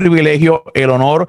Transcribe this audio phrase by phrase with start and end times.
[0.00, 1.28] privilegio, el honor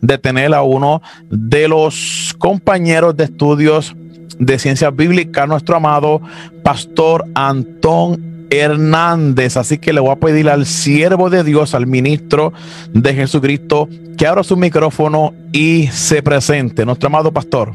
[0.00, 3.94] de tener a uno de los compañeros de estudios
[4.38, 6.20] de ciencias bíblicas, nuestro amado
[6.62, 9.56] pastor Antón Hernández.
[9.56, 12.52] Así que le voy a pedir al siervo de Dios, al ministro
[12.92, 16.84] de Jesucristo, que abra su micrófono y se presente.
[16.84, 17.72] Nuestro amado pastor.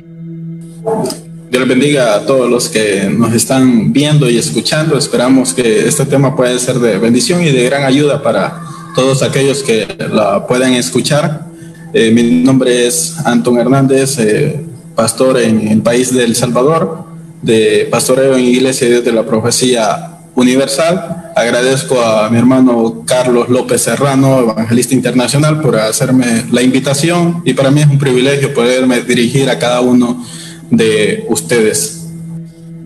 [1.50, 4.98] Dios bendiga a todos los que nos están viendo y escuchando.
[4.98, 8.62] Esperamos que este tema pueda ser de bendición y de gran ayuda para
[8.96, 11.46] todos aquellos que la puedan escuchar.
[11.94, 14.66] Eh, mi nombre es Antón Hernández, eh,
[14.96, 17.06] pastor en el país de El Salvador,
[17.42, 21.32] de pastoreo en Iglesia de la Profecía Universal.
[21.36, 27.72] Agradezco a mi hermano Carlos López Serrano, evangelista internacional, por hacerme la invitación y para
[27.72, 30.26] mí es un privilegio poderme dirigir a cada uno
[30.72, 32.08] de ustedes.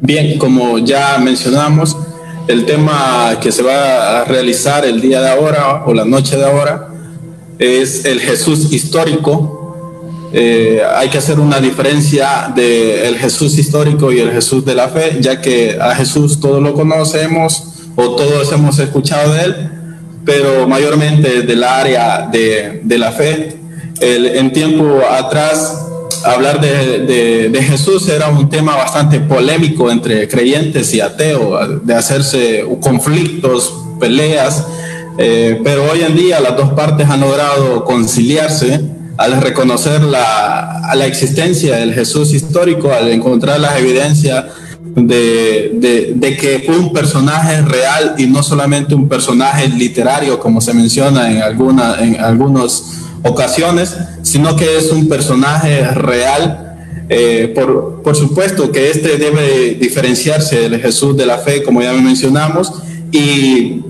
[0.02, 1.96] Bien, como ya mencionamos,
[2.50, 6.45] el tema que se va a realizar el día de ahora o la noche de
[6.45, 6.88] ahora
[7.59, 9.78] es el Jesús histórico.
[10.33, 12.66] Eh, hay que hacer una diferencia del
[13.06, 16.73] el Jesús histórico y el Jesús de la fe, ya que a Jesús todos lo
[16.73, 19.72] conocemos o todos hemos escuchado de él,
[20.25, 23.59] pero mayormente del área de, de la fe.
[24.02, 25.89] El, en tiempo atrás
[26.25, 32.66] hablar de, de, Jesús era un tema bastante polémico entre creyentes y ateos, de hacerse
[32.81, 34.66] conflictos, peleas,
[35.18, 38.81] eh, pero hoy en día las dos partes han logrado conciliarse
[39.18, 44.46] al reconocer la, la existencia del Jesús histórico, al encontrar las evidencias
[44.96, 50.62] de, de, de, que fue un personaje real y no solamente un personaje literario, como
[50.62, 56.66] se menciona en, alguna, en algunos ocasiones, sino que es un personaje real.
[57.12, 61.91] Eh, por, por, supuesto que este debe diferenciarse del Jesús de la fe, como ya
[61.94, 62.72] mencionamos,
[63.12, 63.81] y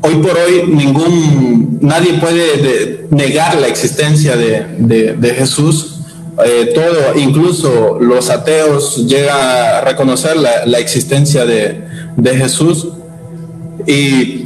[0.00, 6.00] hoy por hoy ningún, nadie puede negar la existencia de, de, Jesús.
[6.44, 11.84] Eh, todo, incluso los ateos llegan a reconocer la, la existencia de,
[12.16, 12.88] de Jesús.
[13.86, 14.43] Y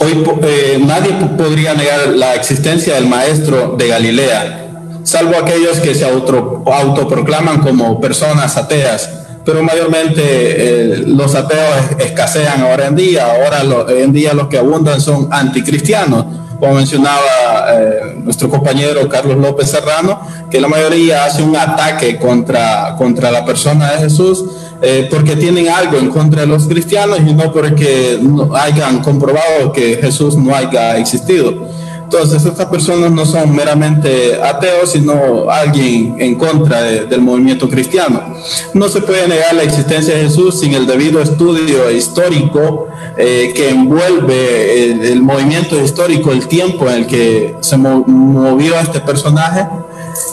[0.00, 4.68] Hoy eh, nadie podría negar la existencia del maestro de Galilea,
[5.02, 9.10] salvo aquellos que se auto, autoproclaman como personas ateas,
[9.44, 15.00] pero mayormente eh, los ateos escasean ahora en día, ahora en día los que abundan
[15.00, 16.26] son anticristianos
[16.58, 20.20] como mencionaba eh, nuestro compañero Carlos López Serrano,
[20.50, 24.44] que la mayoría hace un ataque contra, contra la persona de Jesús
[24.80, 29.72] eh, porque tienen algo en contra de los cristianos y no porque no hayan comprobado
[29.72, 31.68] que Jesús no haya existido.
[32.10, 38.34] Entonces, estas personas no son meramente ateos, sino alguien en contra del movimiento cristiano.
[38.72, 42.88] No se puede negar la existencia de Jesús sin el debido estudio histórico
[43.18, 49.68] eh, que envuelve el, movimiento histórico, el tiempo en el que se movió este personaje.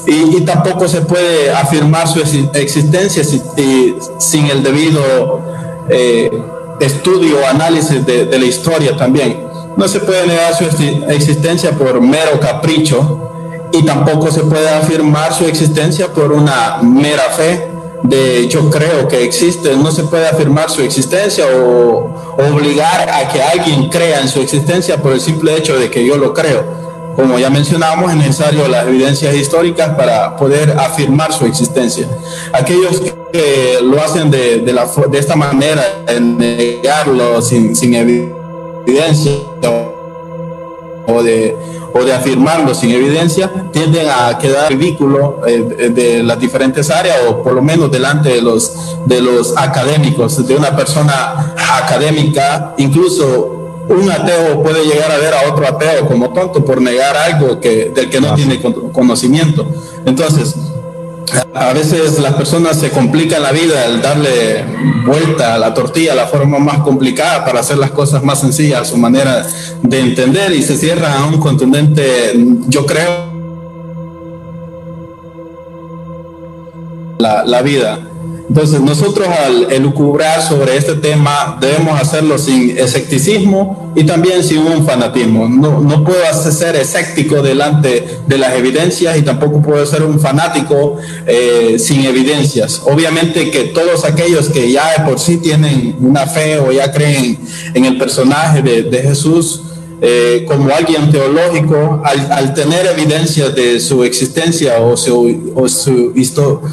[0.08, 2.20] Y, tampoco se puede afirmar su
[2.54, 5.42] existencia sin, el debido
[5.90, 6.32] eh,
[6.80, 9.46] estudio o análisis de, de la historia también.
[9.78, 10.64] No se puede negar su
[11.10, 13.20] existencia por mero capricho
[13.72, 17.68] y tampoco se puede afirmar su existencia por una mera fe
[18.04, 19.76] de yo creo que existe.
[19.76, 25.02] No se puede afirmar su existencia o obligar a que alguien crea en su existencia
[25.02, 26.85] por el simple hecho de que yo lo creo.
[27.16, 32.08] Como ya mencionamos, es necesario las evidencias históricas para poder afirmar su existencia.
[32.52, 33.00] Aquellos
[33.32, 39.34] que lo hacen de, la, de esta manera, negarlo sin, sin evidencia
[41.08, 41.56] o de,
[41.94, 47.42] o de afirmarlo sin evidencia, tienden a quedar ridículo eh, de las diferentes áreas o
[47.42, 54.12] por lo menos delante de los, de los académicos, de una persona académica, incluso un
[54.12, 58.10] ateo puede llegar a ver a otro ateo como tonto por negar algo que, del
[58.10, 58.60] que no tiene
[58.92, 59.68] conocimiento.
[60.06, 60.56] Entonces,
[61.54, 64.66] a veces las personas se complican la vida al darle
[65.06, 68.86] vuelta a la tortilla, la forma más complicada para hacer las cosas más sencillas a
[68.86, 69.46] su manera
[69.82, 72.34] de entender y se cierran a un contundente,
[72.68, 73.36] yo creo,
[77.18, 78.00] la, la vida.
[78.48, 84.86] Entonces, nosotros al elucubrar sobre este tema debemos hacerlo sin escepticismo y también sin un
[84.86, 85.50] fanatismo.
[85.50, 86.22] No, no puedo
[86.52, 92.82] ser escéptico delante de las evidencias y tampoco puedo ser un fanático eh, sin evidencias.
[92.86, 97.40] Obviamente que todos aquellos que ya de por sí tienen una fe o ya creen
[97.74, 99.62] en el personaje de, de Jesús,
[100.02, 106.12] eh, como alguien teológico, al, al, tener evidencias de su existencia o su, o su
[106.16, 106.70] historia,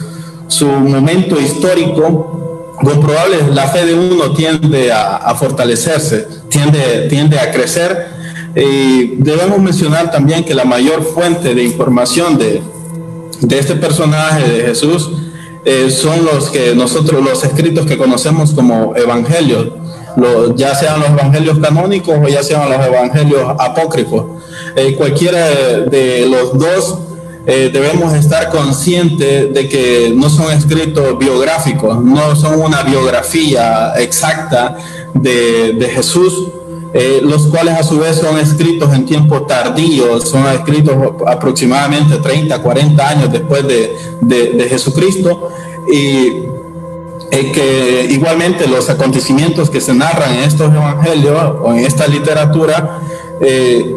[0.53, 8.21] su momento histórico comprobable, la fe de uno tiende a, fortalecerse, tiende, tiende a crecer,
[8.55, 12.61] Y debemos mencionar también que la mayor fuente de información de,
[13.41, 15.11] de este personaje de Jesús
[15.65, 19.69] eh, son los que nosotros, los escritos que conocemos como evangelios,
[20.57, 24.43] ya sean los evangelios canónicos o ya sean los evangelios apócrifos.
[24.77, 27.12] Eh, cualquiera de los dos
[27.47, 34.77] eh, debemos estar conscientes de que no son escritos biográficos, no son una biografía exacta
[35.15, 36.49] de, de Jesús,
[36.95, 40.95] eh, los cuales a su vez son escritos en tiempo tardío, son escritos
[41.27, 45.49] aproximadamente 30, 40 años después de, de, Jesucristo,
[45.91, 46.45] y
[47.31, 53.01] eh, que igualmente los acontecimientos que se narran en estos evangelios o en esta literatura,
[53.41, 53.97] eh,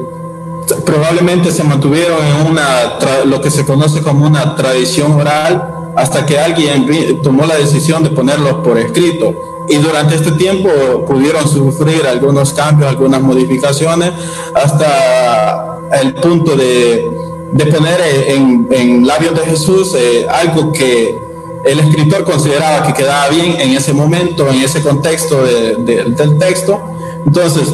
[0.85, 6.37] probablemente se mantuvieron en una, lo que se conoce como una tradición oral, hasta que
[6.39, 10.69] alguien tomó la decisión de ponerlos por escrito y durante este tiempo
[11.07, 14.11] pudieron sufrir algunos cambios, algunas modificaciones,
[14.53, 17.09] hasta el punto de,
[17.51, 21.17] de poner en, en, labios de Jesús eh, algo que
[21.65, 26.79] el escritor consideraba que quedaba bien en ese momento, en ese contexto del texto.
[27.25, 27.73] Entonces,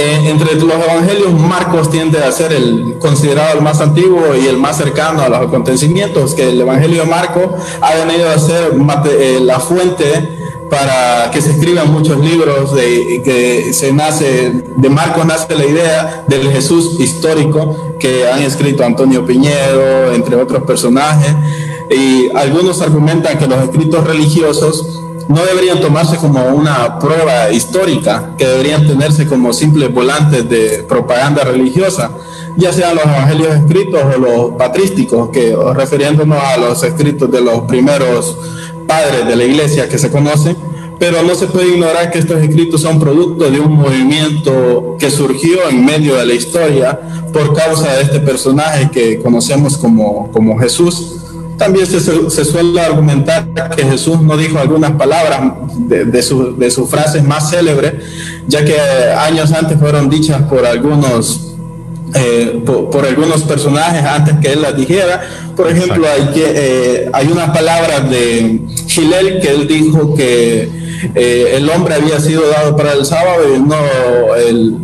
[0.00, 4.56] eh, entre los evangelios, Marcos tiende a ser el considerado el más antiguo y el
[4.56, 7.50] más cercano a los acontecimientos, que el evangelio de Marcos
[7.82, 8.72] ha venido a ser
[9.10, 10.38] eh, la fuente
[10.70, 16.24] para que se escriban muchos libros de que se nace de Marcos nace la idea
[16.26, 21.34] del Jesús histórico que han escrito Antonio Piñero entre otros personajes.
[21.90, 28.46] Y algunos argumentan que los escritos religiosos no deberían tomarse como una prueba histórica, que
[28.46, 32.10] deberían tenerse como simples volantes de propaganda religiosa,
[32.56, 37.60] ya sean los evangelios escritos o los patrísticos, que refiriéndonos a los escritos de los
[37.62, 38.36] primeros
[38.86, 40.56] padres de la iglesia que se conocen,
[40.98, 45.68] pero no se puede ignorar que estos escritos son producto de un movimiento que surgió
[45.70, 47.00] en medio de la historia
[47.32, 51.19] por causa de este personaje que conocemos como, como Jesús.
[51.60, 53.46] También se, se suele argumentar
[53.76, 55.42] que Jesús no dijo algunas palabras
[55.76, 58.02] de, de, su, de sus frases más célebres,
[58.48, 61.48] ya que años antes fueron dichas por algunos
[62.14, 65.20] eh, por, algunos personajes antes que él las dijera.
[65.54, 70.62] Por ejemplo, hay, que, eh, hay una palabra de Gilel que él dijo que
[71.14, 74.78] eh, el hombre había sido dado para el sábado y no el,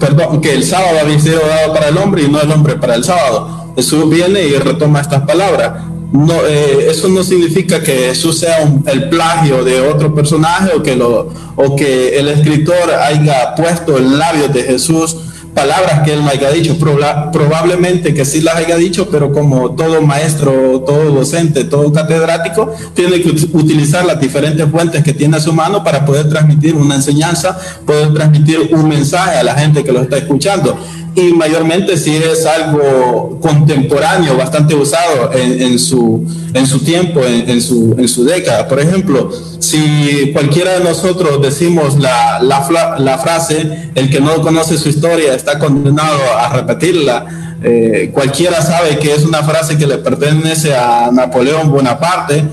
[0.00, 2.94] perdón, que el sábado había sido dado para el hombre y no el hombre para
[2.94, 3.74] el sábado.
[3.76, 5.84] Jesús viene y retoma estas palabras.
[6.12, 11.28] No, eso no significa que Jesús sea el plagio de otro personaje o que, lo,
[11.54, 15.16] o que el escritor haya puesto el labio de Jesús
[15.58, 20.00] palabras que él no haya dicho, probablemente que sí las haya dicho, pero como todo
[20.02, 25.52] maestro, todo docente, todo catedrático, tiene que utilizar las diferentes fuentes que tiene a su
[25.52, 30.02] mano para poder transmitir una enseñanza, poder transmitir un mensaje a la gente que lo
[30.02, 30.78] está escuchando
[31.18, 37.96] y mayormente si es algo contemporáneo, bastante usado en, su, en su tiempo, en, su,
[37.98, 38.68] en su década.
[38.68, 44.88] Por ejemplo, si cualquiera de nosotros decimos la, la, frase, el que no conoce su
[44.88, 50.74] historia está condenado a repetirla, eh, cualquiera sabe que es una frase que le pertenece
[50.74, 52.44] a Napoleón Bonaparte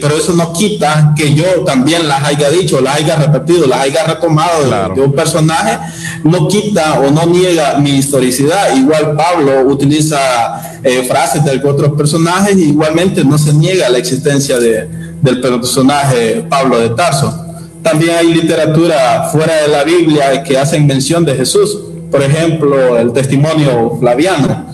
[0.00, 4.04] pero eso no quita que yo también las haya dicho, las haya repetido, las haya
[4.04, 5.78] retomado de, un personaje,
[6.22, 8.74] no quita o no niega mi historicidad.
[8.74, 14.58] Igual Pablo utiliza eh, frases de otros personajes, y igualmente no se niega la existencia
[14.58, 14.88] de,
[15.20, 17.38] del personaje Pablo de Tarso.
[17.82, 21.78] También hay literatura fuera de la Biblia que hacen mención de Jesús,
[22.10, 24.73] por ejemplo, el testimonio flaviano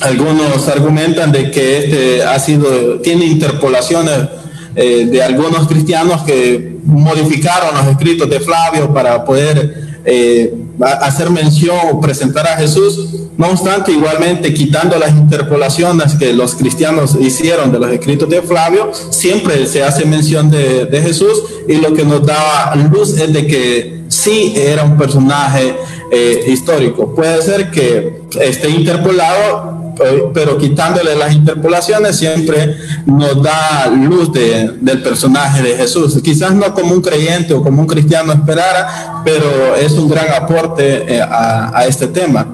[0.00, 4.28] algunos argumentan de que este ha sido, tiene interpolaciones
[4.74, 10.54] eh, de algunos cristianos que modificaron los escritos de Flavio para poder eh,
[11.00, 13.08] hacer mención o presentar a Jesús.
[13.36, 18.92] No obstante, igualmente quitando las interpolaciones que los cristianos hicieron de los escritos de Flavio,
[19.10, 23.46] siempre se hace mención de, de Jesús y lo que nos da luz es de
[23.46, 25.74] que sí era un personaje
[26.10, 27.14] eh, histórico.
[27.14, 29.85] Puede ser que esté interpolado
[30.32, 32.76] pero quitándole las interpolaciones siempre
[33.06, 36.20] nos da luz del personaje de Jesús.
[36.22, 41.04] Quizás no como un creyente o como un cristiano esperara, pero es un gran aporte
[41.16, 42.46] eh, a, este tema.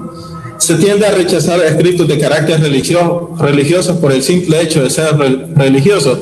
[0.57, 5.17] Se tiende a rechazar escritos de carácter religioso, religioso por el simple hecho de ser
[5.55, 6.19] religioso.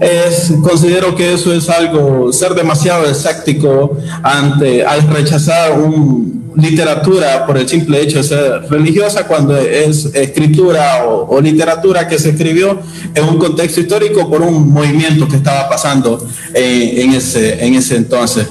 [0.00, 7.58] Es, considero que eso es algo, ser demasiado escéptico ante, al rechazar un, literatura por
[7.58, 12.78] el simple hecho de ser religiosa cuando es escritura o, literatura que se escribió
[13.14, 18.46] en un contexto histórico por un movimiento que estaba pasando en, ese, en ese entonces.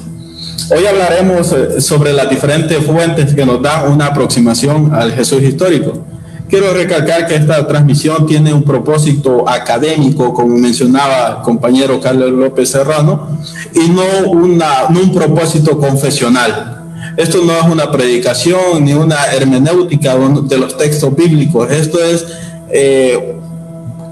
[0.69, 6.05] Hoy hablaremos eh, sobre las diferentes fuentes que nos dan una aproximación al Jesús histórico.
[6.49, 12.69] Quiero recalcar que esta transmisión tiene un propósito académico, como mencionaba el compañero Carlos López
[12.69, 13.39] Serrano,
[13.73, 16.72] y no, una, un propósito confesional.
[17.17, 21.69] Esto no es una predicación ni una hermenéutica de los textos bíblicos.
[21.71, 22.25] Esto es
[22.69, 23.35] eh,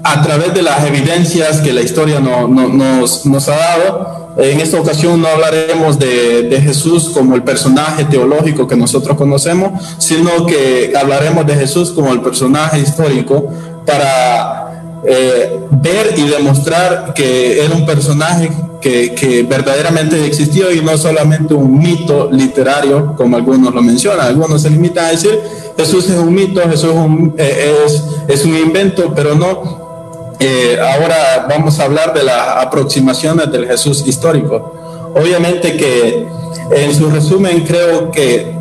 [0.04, 5.28] a través de las evidencias que la historia nos, ha dado en esta ocasión no
[5.28, 11.90] hablaremos de, Jesús como el personaje teológico que nosotros conocemos, sino que hablaremos de Jesús
[11.90, 13.52] como el personaje histórico
[13.84, 18.50] para eh, ver y demostrar que era un personaje
[18.82, 24.26] que, verdaderamente existió y no solamente un mito literario, como algunos lo mencionan.
[24.26, 25.40] Algunos se limitan a decir
[25.76, 30.76] Jesús es un mito, Jesús es un, eh, es, es un invento, pero no, eh,
[30.80, 34.74] ahora vamos a hablar de las aproximaciones del Jesús histórico.
[35.14, 36.26] Obviamente que
[36.70, 38.52] en su resumen creo que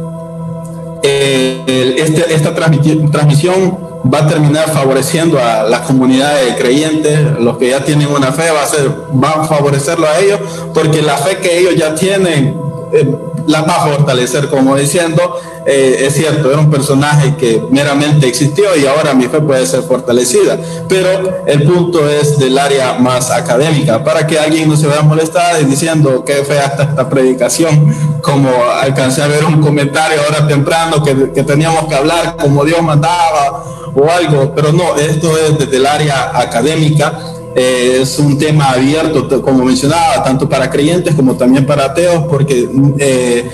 [1.04, 7.84] eh, este, esta transmisión va a terminar favoreciendo a las comunidades creyentes, los que ya
[7.84, 10.40] tienen una fe, va a, ser, va a favorecerlo a ellos,
[10.74, 12.60] porque la fe que ellos ya tienen
[12.94, 13.16] eh,
[13.48, 18.76] la va a fortalecer, como diciendo, eh, es cierto, era un personaje que meramente existió
[18.76, 20.60] y ahora mi fe puede ser fortalecida.
[20.88, 25.66] Pero el punto es del área más académica, para que alguien no se vea molestar
[25.66, 31.32] diciendo que fea hasta esta predicación, como alcancé a ver un comentario ahora temprano que,
[31.32, 33.64] que teníamos que hablar como Dios mandaba
[33.96, 37.20] o algo, pero no, esto es desde el área académica.
[37.56, 42.70] Eh, es un tema abierto, como mencionaba, tanto para creyentes como también para ateos, porque
[42.98, 43.50] eh,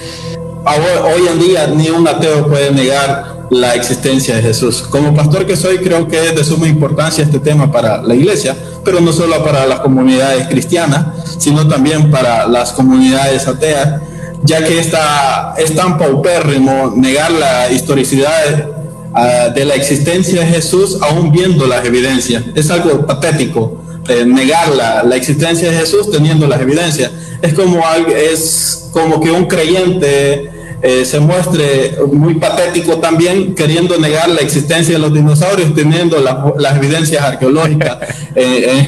[0.65, 4.83] hoy en día ni un ateo puede negar la existencia de Jesús.
[4.83, 8.55] Como pastor que soy, creo que es de suma importancia este tema para la iglesia,
[8.83, 11.07] pero no solo para las comunidades cristianas,
[11.39, 14.01] sino también para las comunidades ateas,
[14.43, 18.76] ya que está, es tan paupérrimo negar la historicidad
[19.17, 22.43] ah, de la existencia de Jesús aún viendo las evidencias.
[22.55, 27.11] Es algo patético eh, negar la, la, existencia de Jesús teniendo las evidencias.
[27.41, 27.81] Es como,
[28.15, 34.93] es como que un creyente eh, se muestre muy patético también queriendo negar la existencia
[34.93, 37.97] de los dinosaurios teniendo las evidencias arqueológicas
[38.35, 38.87] eh,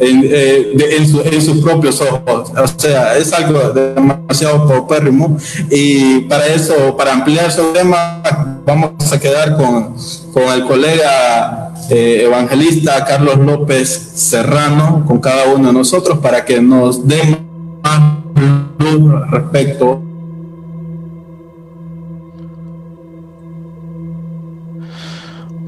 [0.00, 0.74] eh,
[1.30, 2.50] en, sus propios ojos.
[2.56, 5.36] O sea, es algo demasiado paupérrimo
[5.70, 8.20] y para eso, para ampliar su tema,
[8.66, 9.94] vamos a quedar con,
[10.32, 17.06] con el colega evangelista Carlos López Serrano, con cada uno de nosotros, para que nos
[17.06, 17.38] dé
[17.82, 18.00] más
[18.78, 20.02] luz respecto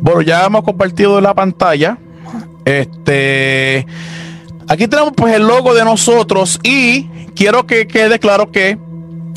[0.05, 1.97] Bueno, ya hemos compartido la pantalla.
[2.67, 3.87] Este,
[4.69, 8.77] aquí tenemos pues el logo de nosotros y quiero que quede claro que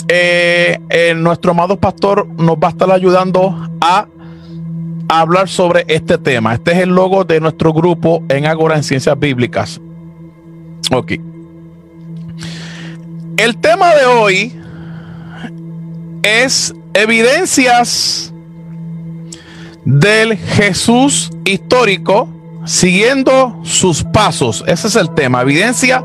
[0.09, 4.07] eh, eh, nuestro amado pastor nos va a estar ayudando a,
[5.07, 6.55] hablar sobre este tema.
[6.55, 9.79] Este es el logo de nuestro grupo en Agora en Ciencias Bíblicas.
[10.91, 11.13] Ok.
[13.37, 14.53] El tema de hoy
[16.23, 18.33] es evidencias
[19.87, 22.27] del Jesús histórico
[22.65, 24.61] siguiendo sus pasos.
[24.67, 26.03] Ese es el tema, evidencia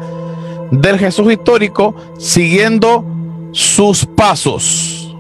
[0.71, 3.05] del Jesús histórico siguiendo
[3.51, 5.13] sus pasos.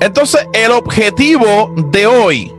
[0.00, 2.50] Entonces, el objetivo de hoy,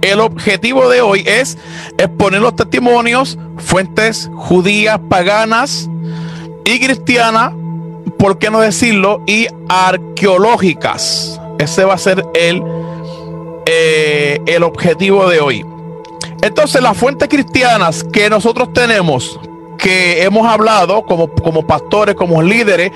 [0.00, 1.58] el objetivo de hoy es
[1.98, 5.90] exponer los testimonios, fuentes judías, paganas
[6.64, 7.52] y cristianas,
[8.18, 9.22] ¿por qué no decirlo?
[9.26, 11.38] Y arqueológicas.
[11.58, 12.62] Ese va a ser el
[13.66, 15.66] eh, el objetivo de hoy.
[16.42, 19.38] Entonces, las fuentes cristianas que nosotros tenemos,
[19.78, 22.92] que hemos hablado como, como pastores, como líderes,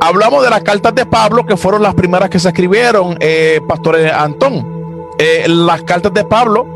[0.00, 4.12] hablamos de las cartas de Pablo, que fueron las primeras que se escribieron, eh, pastores
[4.12, 5.10] Antón.
[5.18, 6.66] Eh, las cartas de Pablo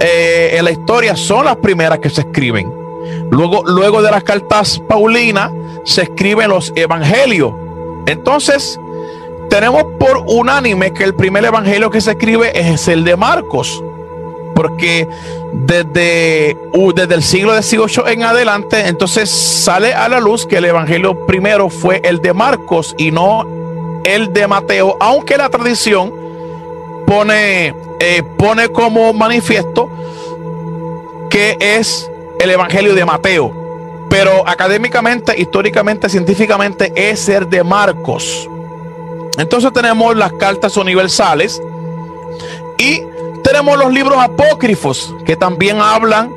[0.00, 2.72] en la historia son las primeras que se escriben.
[3.30, 5.52] Luego, luego de las cartas Paulinas
[5.84, 7.52] se escriben los evangelios.
[8.06, 8.78] Entonces,
[9.52, 13.84] tenemos por unánime que el primer evangelio que se escribe es el de Marcos.
[14.54, 15.06] Porque
[15.52, 16.56] desde,
[16.94, 21.68] desde el siglo XVIII en adelante, entonces sale a la luz que el evangelio primero
[21.68, 23.46] fue el de Marcos y no
[24.04, 26.14] el de Mateo, aunque la tradición
[27.06, 29.90] pone, eh, pone como manifiesto
[31.28, 33.52] que es el evangelio de Mateo.
[34.08, 38.48] Pero académicamente, históricamente, científicamente es el de Marcos.
[39.38, 41.60] Entonces tenemos las cartas universales
[42.78, 43.02] y
[43.42, 46.32] tenemos los libros apócrifos que también hablan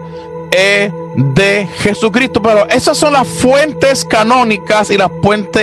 [0.51, 2.41] eh, de Jesucristo.
[2.41, 5.11] Pero esas son las fuentes canónicas y las,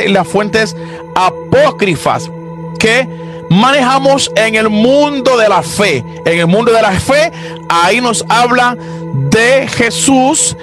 [0.08, 0.76] las fuentes
[1.14, 2.30] apócrifas
[2.78, 3.08] que
[3.48, 6.04] manejamos en el mundo de la fe.
[6.24, 7.32] En el mundo de la fe,
[7.68, 10.56] ahí nos habla de Jesús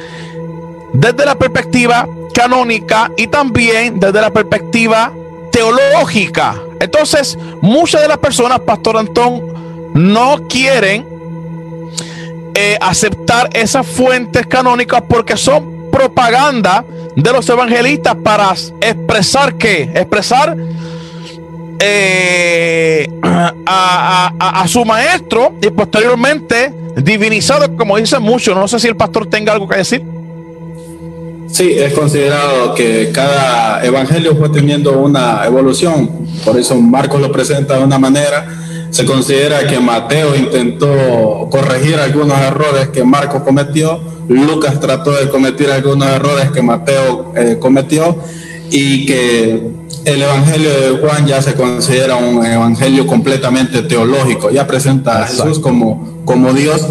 [0.93, 5.13] desde la perspectiva canónica y también desde la perspectiva
[5.51, 6.55] teológica.
[6.79, 9.41] Entonces, muchas de las personas, Pastor Antón,
[9.93, 11.07] no quieren
[12.55, 16.83] eh, aceptar esas fuentes canónicas porque son propaganda
[17.15, 19.83] de los evangelistas para expresar qué?
[19.93, 20.55] Expresar
[21.79, 23.09] eh,
[23.65, 28.55] a, su maestro y posteriormente divinizado, como dicen muchos.
[28.55, 30.18] No sé si el pastor tenga algo que decir.
[31.51, 37.77] Sí, es considerado que cada evangelio fue teniendo una evolución, por eso Marcos lo presenta
[37.77, 38.47] de una manera.
[38.91, 45.71] Se considera que Mateo intentó corregir algunos errores que Marcos cometió, Lucas trató de cometer
[45.71, 48.15] algunos errores que Mateo eh, cometió.
[48.71, 49.63] Y que
[50.05, 55.59] el Evangelio de Juan ya se considera un evangelio completamente teológico, ya presenta a Jesús
[55.59, 56.85] como, como Dios,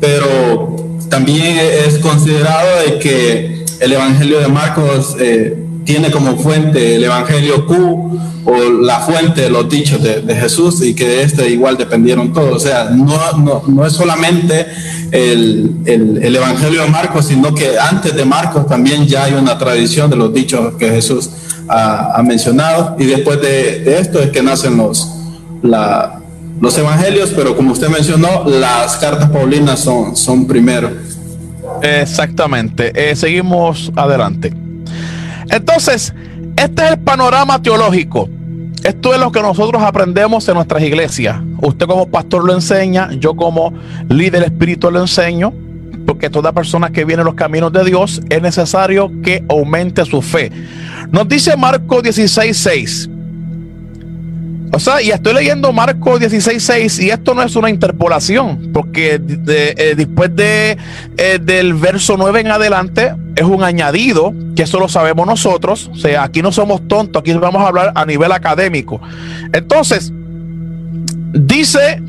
[0.00, 0.76] pero
[1.08, 7.66] también es considerado de que el Evangelio de Marcos eh, tiene como fuente el Evangelio
[7.66, 12.32] Q o la fuente de los dichos de, Jesús y que de este igual dependieron
[12.32, 12.56] todos.
[12.56, 14.66] O sea, no, no, es solamente
[15.10, 20.10] el, el, Evangelio de Marcos, sino que antes de Marcos también ya hay una tradición
[20.10, 21.30] de los dichos que Jesús
[21.68, 25.08] ha, mencionado y después de, esto es que nacen los,
[25.62, 30.90] los evangelios, pero como usted mencionó, las cartas paulinas son, son primero.
[31.82, 32.92] Exactamente.
[32.94, 34.52] Eh, seguimos adelante.
[35.50, 36.14] Entonces,
[36.56, 38.28] este es el panorama teológico.
[38.82, 41.40] Esto es lo que nosotros aprendemos en nuestras iglesias.
[41.62, 43.72] Usted como pastor lo enseña, yo como
[44.08, 45.54] líder espiritual lo enseño,
[46.06, 50.20] porque toda persona que viene en los caminos de Dios es necesario que aumente su
[50.20, 50.52] fe.
[51.10, 53.08] Nos dice Marco 16:6.
[54.74, 59.94] O sea, y estoy leyendo Marco 16:6 y esto no es una interpolación, porque eh,
[59.96, 60.76] después de,
[61.16, 65.88] eh, del verso 9 en adelante es un añadido, que eso lo sabemos nosotros.
[65.92, 69.00] O sea, aquí no somos tontos, aquí vamos a hablar a nivel académico.
[69.52, 70.12] Entonces,
[71.32, 72.02] dice,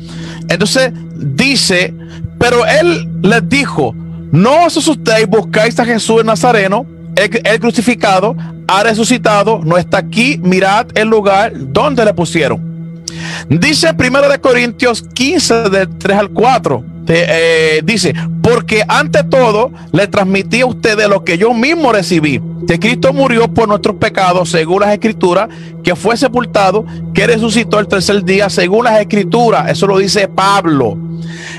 [0.48, 1.94] entonces dice,
[2.36, 3.94] pero él les dijo,
[4.32, 6.84] no os asustéis, buscáis a Jesús el Nazareno,
[7.16, 8.36] el, crucificado,
[8.68, 13.04] ha resucitado, no está aquí, mirad el lugar donde le pusieron.
[13.48, 16.84] Dice primero de Corintios 15, del 3 al 4.
[17.08, 22.80] Eh, dice, porque ante todo le transmití a ustedes lo que yo mismo recibí, que
[22.80, 25.48] Cristo murió por nuestros pecados según las escrituras,
[25.84, 30.98] que fue sepultado, que resucitó el tercer día según las escrituras, eso lo dice Pablo.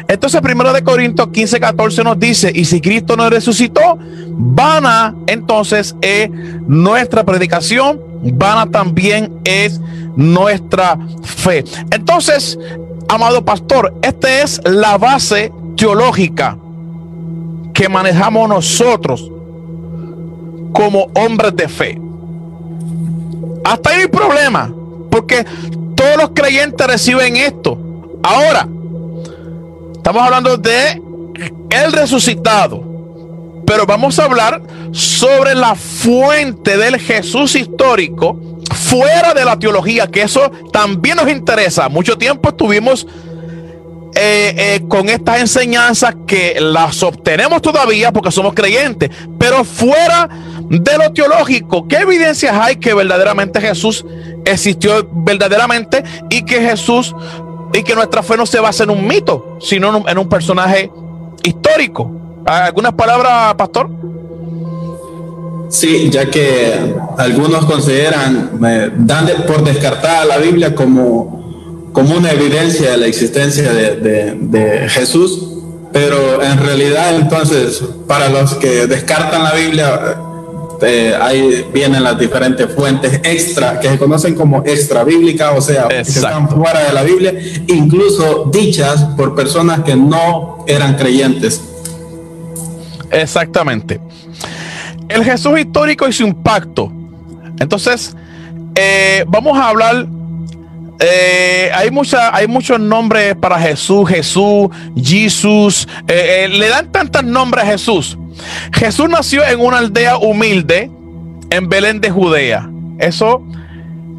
[0.07, 3.97] Entonces, primero de Corintios 15, 14 nos dice, y si Cristo no resucitó,
[4.37, 6.29] vana entonces es
[6.65, 9.81] nuestra predicación, vana también es
[10.15, 11.63] nuestra fe.
[11.91, 12.57] Entonces,
[13.09, 16.57] amado pastor, esta es la base teológica
[17.73, 19.29] que manejamos nosotros
[20.71, 22.01] como hombres de fe.
[23.63, 24.73] Hasta ahí hay problema,
[25.11, 25.45] porque
[25.95, 27.77] todos los creyentes reciben esto.
[28.23, 28.67] Ahora,
[30.07, 31.01] Estamos hablando de
[31.69, 32.81] el resucitado.
[33.65, 34.61] Pero vamos a hablar
[34.93, 38.39] sobre la fuente del Jesús histórico
[38.73, 41.89] fuera de la teología, que eso también nos interesa.
[41.89, 43.05] Mucho tiempo estuvimos
[44.15, 50.29] eh, eh, con estas enseñanzas que las obtenemos todavía porque somos creyentes, pero fuera
[50.69, 54.05] de lo teológico, ¿qué evidencias hay que verdaderamente Jesús
[54.45, 57.13] existió verdaderamente y que Jesús
[57.73, 60.91] y que nuestra fe no se basa en un mito, sino en un, personaje
[61.43, 62.11] histórico.
[62.45, 63.89] ¿Algunas palabras, pastor?
[65.69, 68.59] Sí, ya que algunos consideran,
[68.99, 75.43] dan por descartada la Biblia como, como una evidencia de la existencia de, de Jesús,
[75.91, 80.17] pero en realidad entonces, para los que descartan la Biblia,
[80.81, 85.87] eh, ahí vienen las diferentes fuentes extra que se conocen como extra bíblicas, o sea,
[85.87, 87.33] que están fuera de la Biblia,
[87.67, 91.61] incluso dichas por personas que no eran creyentes.
[93.11, 93.99] Exactamente.
[95.09, 96.91] El Jesús histórico y su impacto.
[97.59, 98.15] Entonces,
[98.75, 100.07] eh, vamos a hablar.
[100.99, 105.87] Eh, hay, mucha, hay muchos nombres para Jesús, Jesús, Jesús.
[106.07, 108.17] le dan tantos nombres a Jesús
[108.73, 110.91] Jesús nació en una aldea humilde
[111.49, 112.69] en Belén de Judea.
[112.99, 113.43] Eso,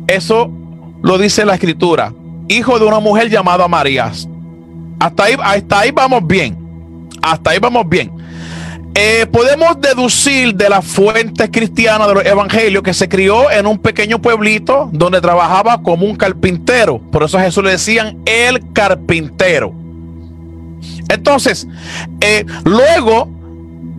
[0.07, 0.51] eso
[1.03, 2.13] lo dice la escritura.
[2.49, 4.11] Hijo de una mujer llamada María.
[5.01, 6.57] Hasta ahí, hasta ahí vamos bien.
[7.23, 8.11] Hasta ahí vamos bien.
[8.95, 13.79] Eh, podemos deducir de las fuentes cristianas de los evangelios que se crió en un
[13.79, 16.99] pequeño pueblito donde trabajaba como un carpintero.
[17.13, 19.73] Por eso a Jesús le decían el carpintero.
[21.09, 21.69] Entonces,
[22.21, 23.29] eh, luego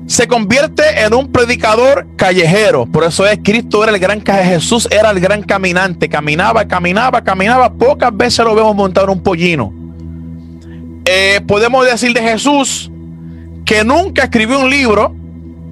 [0.10, 2.88] se convierte en un predicador callejero.
[2.88, 6.10] Por eso es Cristo era el gran Jesús era el gran caminante.
[6.10, 7.72] Caminaba, caminaba, caminaba.
[7.72, 9.72] Pocas veces lo vemos montar un pollino.
[11.06, 12.90] Eh, podemos decir de Jesús
[13.64, 15.16] que nunca escribió un libro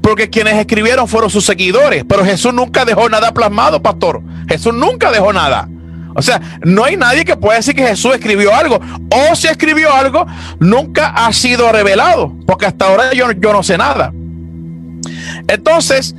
[0.04, 2.06] porque quienes escribieron fueron sus seguidores.
[2.08, 4.22] Pero Jesús nunca dejó nada plasmado, pastor.
[4.48, 5.68] Jesús nunca dejó nada.
[6.14, 8.80] O sea, no hay nadie que pueda decir que Jesús escribió algo.
[9.10, 10.28] O si escribió algo,
[10.60, 12.36] nunca ha sido revelado.
[12.46, 14.14] Porque hasta ahora yo, yo no sé nada.
[15.48, 16.16] Entonces,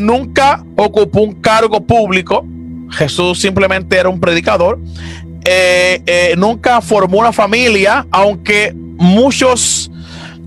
[0.00, 2.46] nunca ocupó un cargo público.
[2.90, 4.78] Jesús simplemente era un predicador.
[5.44, 9.90] Eh, eh, nunca formó una familia, aunque muchos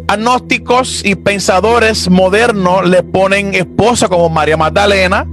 [0.08, 5.28] agnósticos y pensadores modernos le ponen esposa como María Magdalena,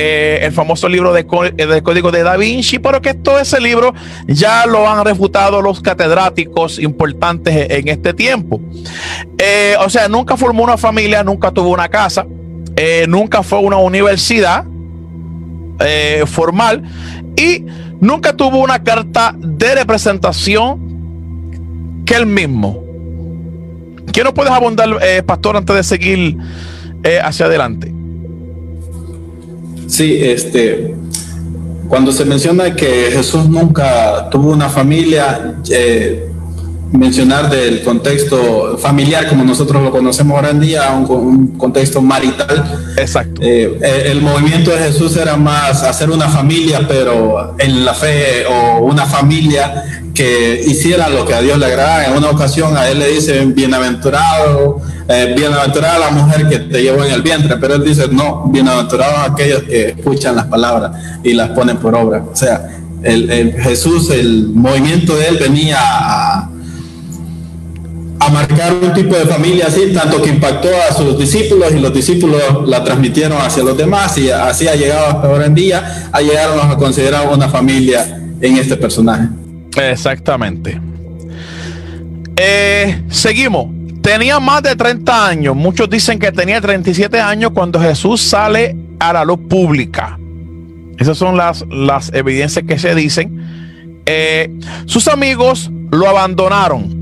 [0.00, 3.94] el famoso libro de, Código de Da Vinci, pero que todo ese libro
[4.26, 8.60] ya lo han refutado los catedráticos importantes en este tiempo.
[9.78, 12.26] o sea, nunca formó una familia, nunca tuvo una casa.
[12.82, 14.64] Eh, nunca fue una universidad
[15.80, 16.82] eh, formal
[17.36, 17.66] y
[18.00, 20.80] nunca tuvo una carta de representación
[22.06, 22.82] que él mismo.
[24.12, 26.38] ¿Qué nos puedes abundar, eh, pastor, antes de seguir
[27.22, 27.99] hacia adelante?
[29.90, 30.94] Sí, este,
[31.88, 35.56] cuando se menciona que Jesús nunca tuvo una familia,
[36.92, 42.80] mencionar del contexto familiar como nosotros lo conocemos ahora en día, un, un contexto marital.
[42.96, 43.40] Exacto.
[43.42, 48.84] Eh, el, movimiento de Jesús era más hacer una familia, pero en la fe o
[48.84, 52.06] una familia que hiciera lo que a Dios le agrada.
[52.06, 57.04] En una ocasión a él le dice, bienaventurado, eh, bienaventurada la mujer que te llevó
[57.04, 61.50] en el vientre, pero él dice, no, bienaventurados aquellos que escuchan las palabras y las
[61.50, 62.24] ponen por obra.
[62.30, 62.66] O sea,
[63.02, 66.50] el, el Jesús, el movimiento de él venía a
[68.20, 71.92] a marcar un tipo de familia así, tanto que impactó a sus discípulos y los
[71.92, 76.20] discípulos la transmitieron hacia los demás y así ha llegado hasta ahora en día, a
[76.20, 79.28] llegar a considerar una familia en este personaje.
[79.74, 80.78] Exactamente.
[82.36, 83.68] Eh, seguimos.
[84.02, 85.56] Tenía más de 30 años.
[85.56, 90.18] Muchos dicen que tenía 37 años cuando Jesús sale a la luz pública.
[90.98, 94.02] Esas son las, las evidencias que se dicen.
[94.04, 94.50] Eh,
[94.84, 96.99] sus amigos lo abandonaron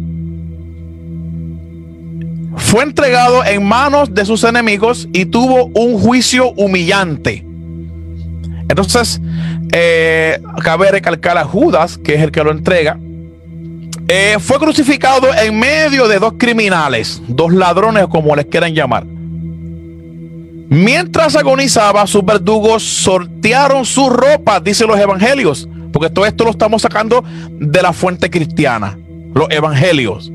[2.58, 7.44] fue entregado en manos de sus enemigos y tuvo un juicio humillante.
[8.68, 9.20] Entonces,
[9.72, 12.98] eh, cabe recalcar a Judas, que es el que lo entrega.
[14.08, 19.04] Eh, fue crucificado en medio de dos criminales, dos ladrones, como les quieran llamar.
[20.70, 26.82] Mientras agonizaba, sus verdugos sortearon su ropa, dicen los evangelios, porque todo esto lo estamos
[26.82, 28.98] sacando de la fuente cristiana,
[29.34, 30.30] los evangelios.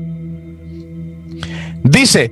[1.84, 2.30] Dice,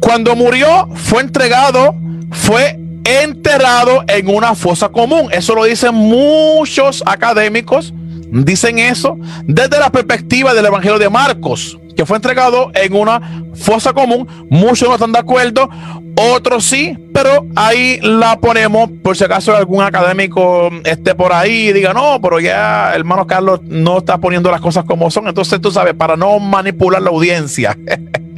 [0.00, 1.94] cuando murió fue entregado,
[2.30, 5.28] fue enterrado en una fosa común.
[5.32, 7.94] Eso lo dicen muchos académicos,
[8.30, 13.94] dicen eso desde la perspectiva del Evangelio de Marcos, que fue entregado en una fosa
[13.94, 14.28] común.
[14.50, 15.70] Muchos no están de acuerdo,
[16.16, 21.72] otros sí, pero ahí la ponemos por si acaso algún académico esté por ahí y
[21.72, 25.28] diga, no, pero ya hermano Carlos no está poniendo las cosas como son.
[25.28, 27.78] Entonces tú sabes, para no manipular la audiencia.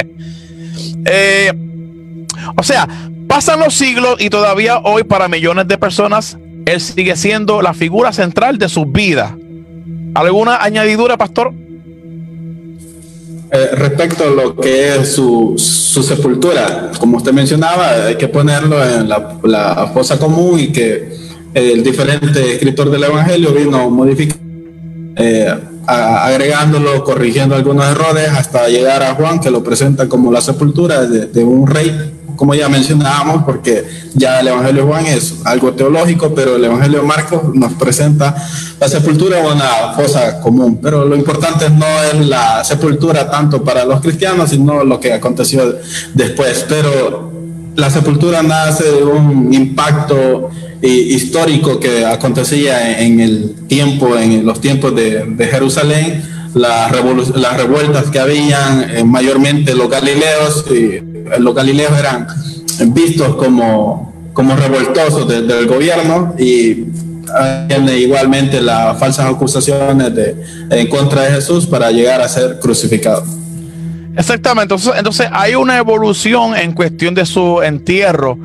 [1.05, 1.53] Eh,
[2.57, 2.89] o sea,
[3.29, 8.13] pasan los siglos y todavía hoy para millones de personas, Él sigue siendo la figura
[8.13, 9.33] central de sus vidas.
[10.15, 11.53] ¿Alguna añadidura, pastor?
[13.51, 19.09] Eh, respecto a lo que es su, sepultura, como usted mencionaba, hay que ponerlo en
[19.09, 21.09] la, fosa común y que
[21.55, 24.43] el diferente escritor del Evangelio vino modificando.
[25.17, 25.55] Eh,
[25.87, 31.45] agregándolo, corrigiendo algunos errores, hasta llegar a Juan, que lo presenta como la sepultura de,
[31.45, 36.57] un rey, como ya mencionábamos, porque ya el Evangelio de Juan es algo teológico, pero
[36.57, 38.35] el Evangelio de Marcos nos presenta
[38.81, 40.81] la sepultura o una fosa común.
[40.83, 45.77] Pero lo importante no es la sepultura tanto para los cristianos, sino lo que aconteció
[46.15, 46.67] después.
[46.69, 47.34] Pero
[47.77, 50.51] la sepultura nace de un impacto
[50.83, 56.23] histórico que acontecía en el tiempo, en los tiempos de, Jerusalén,
[56.55, 56.93] las,
[57.37, 61.03] las revueltas que habían, eh, mayormente los galileos, y eh,
[61.39, 62.27] los galileos eran
[62.93, 66.85] vistos como, como revoltosos del gobierno y
[67.97, 70.37] igualmente las falsas acusaciones de,
[70.71, 73.25] en contra de Jesús para llegar a ser crucificado.
[74.17, 74.75] Exactamente.
[74.75, 78.39] Entonces, entonces hay una evolución en cuestión de su entierro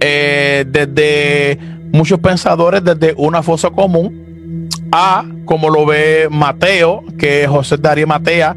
[0.00, 1.58] eh, desde
[1.92, 8.54] muchos pensadores, desde una fosa común a, como lo ve Mateo, que José Darío Matea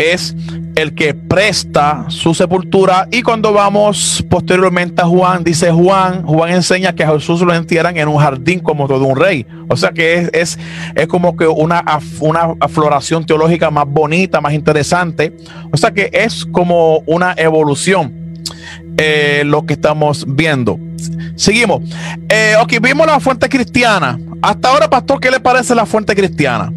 [0.00, 0.34] es
[0.76, 3.06] el que presta su sepultura.
[3.10, 7.96] Y cuando vamos posteriormente a Juan, dice Juan, Juan enseña que a Jesús lo entierran
[7.98, 9.46] en un jardín como todo un rey.
[9.68, 10.58] O sea que es,
[10.94, 11.84] es, como que una,
[12.20, 15.36] una afloración teológica más bonita, más interesante.
[15.70, 18.34] O sea que es como una evolución
[18.96, 20.78] eh, lo que estamos viendo.
[21.36, 21.82] Seguimos.
[22.28, 24.18] Eh, ok, vimos la fuente cristiana.
[24.42, 26.72] Hasta ahora, pastor, ¿qué le parece la fuente cristiana?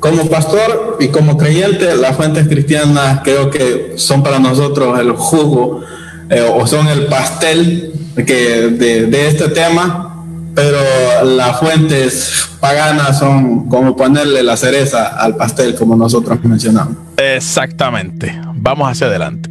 [0.00, 5.82] Como pastor y como creyente, las fuentes cristianas creo que son para nosotros el jugo
[6.30, 10.78] eh, o son el pastel que de, este tema, pero
[11.24, 16.96] las fuentes paganas son como ponerle la cereza al pastel, como nosotros mencionamos.
[17.16, 18.40] Exactamente.
[18.54, 19.50] Vamos hacia adelante.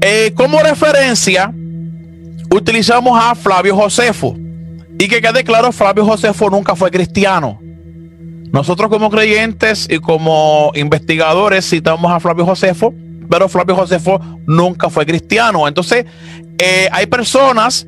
[0.00, 1.52] Eh, como referencia,
[2.50, 4.36] utilizamos a Flavio Josefo.
[4.98, 7.58] Y que quede claro, Flavio Josefo nunca fue cristiano.
[8.54, 12.94] Nosotros como creyentes y como investigadores citamos a Flavio Josefo,
[13.28, 15.66] pero Flavio Josefo nunca fue cristiano.
[15.66, 16.06] Entonces,
[16.58, 17.84] eh, hay personas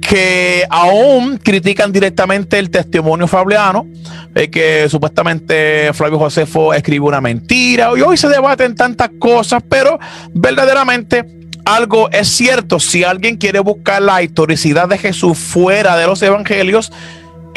[0.00, 3.86] que aún critican directamente el testimonio flaviano,
[4.34, 9.98] eh, que supuestamente Flavio Josefo escribe una mentira, y hoy se debaten tantas cosas, pero
[10.32, 11.22] verdaderamente
[11.66, 12.80] algo es cierto.
[12.80, 16.90] Si alguien quiere buscar la historicidad de Jesús fuera de los evangelios,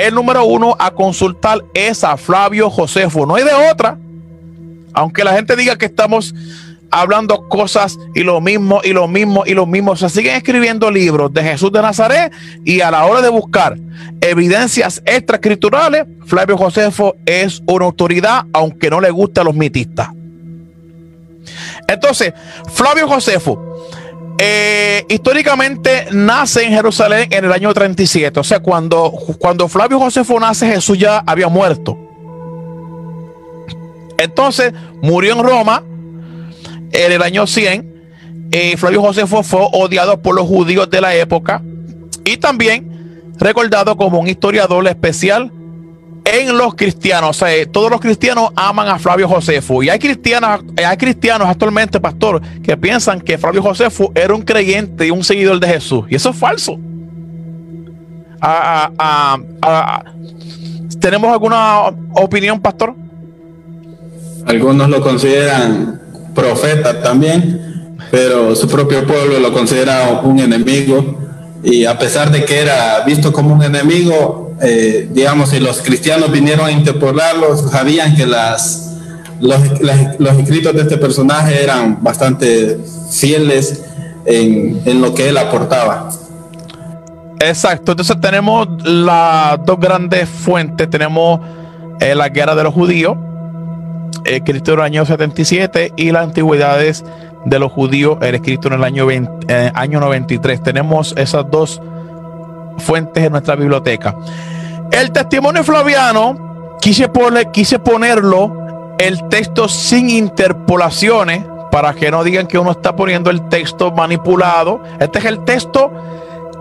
[0.02, 3.26] el número uno a consultar es a Flavio Josefo.
[3.26, 3.98] No hay de otra.
[4.94, 6.34] Aunque la gente diga que estamos
[6.90, 9.96] hablando cosas y lo mismo y lo mismo y lo mismo.
[9.96, 12.34] Se siguen escribiendo libros de Jesús de Nazaret
[12.66, 13.78] y a la hora de buscar
[14.20, 20.10] evidencias extraescriturales, Flavio Josefo es una autoridad, aunque no le guste a los mitistas.
[21.88, 22.34] Entonces,
[22.74, 23.90] Flavio Josefo
[24.44, 28.40] eh, históricamente nace en Jerusalén en el año 37.
[28.40, 31.96] O sea, cuando, cuando Flavio Josefo nace, Jesús ya había muerto.
[34.18, 34.74] Entonces,
[35.04, 35.84] murió en Roma
[36.92, 38.50] en el año 100.
[38.52, 41.62] Eh, Flavio Josefo fue odiado por los judíos de la época
[42.26, 45.52] y también recordado como un historiador especial
[46.26, 47.32] en los cristianos.
[47.32, 49.84] O sea, todos los cristianos aman a Flavio Josefo.
[49.84, 55.08] Y hay cristianos, hay cristianos actualmente, pastor, que piensan que Flavio Josefo era un creyente
[55.08, 56.06] y un seguidor de Jesús.
[56.10, 56.78] Y eso es falso.
[58.42, 60.04] Ah, ah, ah,
[61.00, 62.96] ¿Tenemos alguna opinión, pastor?
[64.46, 66.02] Algunos lo consideran
[66.34, 71.18] profeta también, pero su propio pueblo lo considera un enemigo.
[71.64, 76.32] Y a pesar de que era visto como un enemigo, eh, digamos, si los cristianos
[76.32, 78.96] vinieron a interpolarlos, sabían que las,
[79.40, 79.60] los,
[80.40, 82.78] escritos de este personaje eran bastante
[83.10, 83.84] fieles
[84.26, 86.10] en, en lo que él aportaba.
[87.40, 91.40] Exacto, entonces tenemos las dos grandes fuentes, tenemos
[92.00, 93.18] eh, la guerra de los judíos,
[94.26, 97.04] escrito en el año 77, y las antigüedades
[97.46, 100.62] de los judíos, el escrito en el año, eh, año 93.
[100.62, 101.82] Tenemos esas dos
[102.82, 104.16] fuentes en nuestra biblioteca.
[104.92, 107.10] El testimonio flaviano, quise,
[107.54, 113.48] quise ponerlo el texto sin interpolaciones para que no digan que uno está poniendo el
[113.48, 114.82] texto manipulado.
[115.00, 115.92] Este es el texto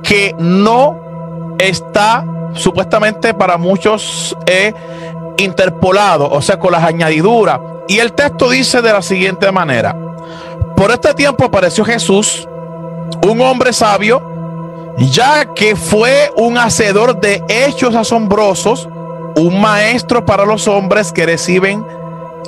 [0.03, 4.73] que no está supuestamente para muchos eh,
[5.37, 7.61] interpolado, o sea, con las añadiduras.
[7.89, 9.97] Y el texto dice de la siguiente manera.
[10.77, 12.49] Por este tiempo apareció Jesús,
[13.29, 14.30] un hombre sabio,
[15.09, 18.87] ya que fue un hacedor de hechos asombrosos,
[19.37, 21.87] un maestro para los hombres que reciben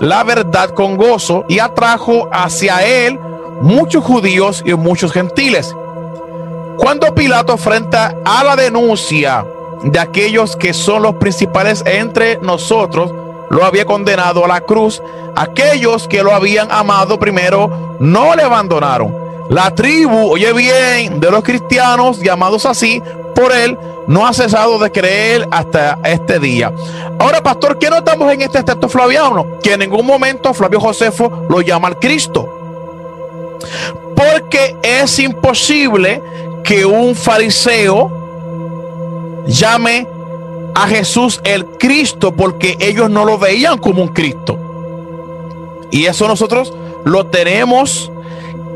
[0.00, 3.18] la verdad con gozo y atrajo hacia él
[3.60, 5.74] muchos judíos y muchos gentiles.
[6.76, 9.46] Cuando Pilato frente a la denuncia
[9.82, 13.12] de aquellos que son los principales entre nosotros,
[13.50, 15.02] lo había condenado a la cruz,
[15.36, 21.42] aquellos que lo habían amado primero no le abandonaron la tribu, oye bien, de los
[21.42, 23.02] cristianos llamados así
[23.34, 26.72] por él, no ha cesado de creer hasta este día.
[27.18, 29.58] Ahora, pastor, ¿qué notamos en este texto flaviano?
[29.62, 32.48] Que en ningún momento Flavio Josefo lo llama al Cristo.
[34.16, 36.22] Porque es imposible
[36.64, 38.10] que un fariseo
[39.46, 40.06] llame
[40.74, 44.58] a Jesús el Cristo porque ellos no lo veían como un Cristo.
[45.90, 46.72] Y eso nosotros
[47.04, 48.11] lo tenemos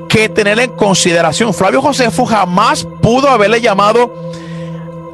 [0.08, 1.52] que tener en consideración.
[1.52, 4.12] Flavio Josefo jamás pudo haberle llamado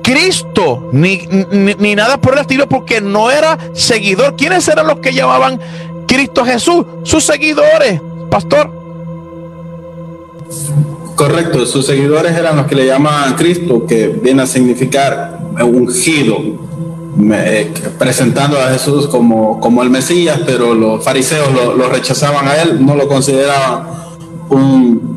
[0.03, 4.37] Cristo, ni, ni, nada por el estilo, porque no era seguidor.
[4.37, 5.61] ¿Quiénes eran los que llamaban
[6.07, 6.85] Cristo Jesús?
[7.05, 8.01] Sus seguidores,
[8.31, 8.71] pastor.
[11.15, 16.39] Correcto, sus seguidores eran los que le llamaban Cristo, que viene a significar ungido,
[17.33, 22.85] eh, presentando a Jesús como, como el Mesías, pero los fariseos lo rechazaban a él,
[22.85, 24.03] no lo consideraban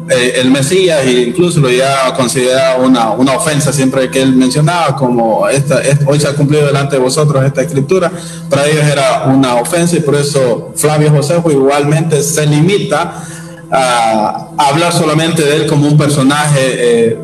[0.10, 4.96] eh, el Mesías e incluso lo ya consideraba una, una, ofensa siempre que él mencionaba
[4.96, 8.12] como esta, hoy se ha cumplido delante de vosotros esta escritura,
[8.50, 13.24] para ellos era una ofensa y por eso Flavio Josefo igualmente se limita
[13.72, 17.20] a, hablar solamente de él como un personaje eh,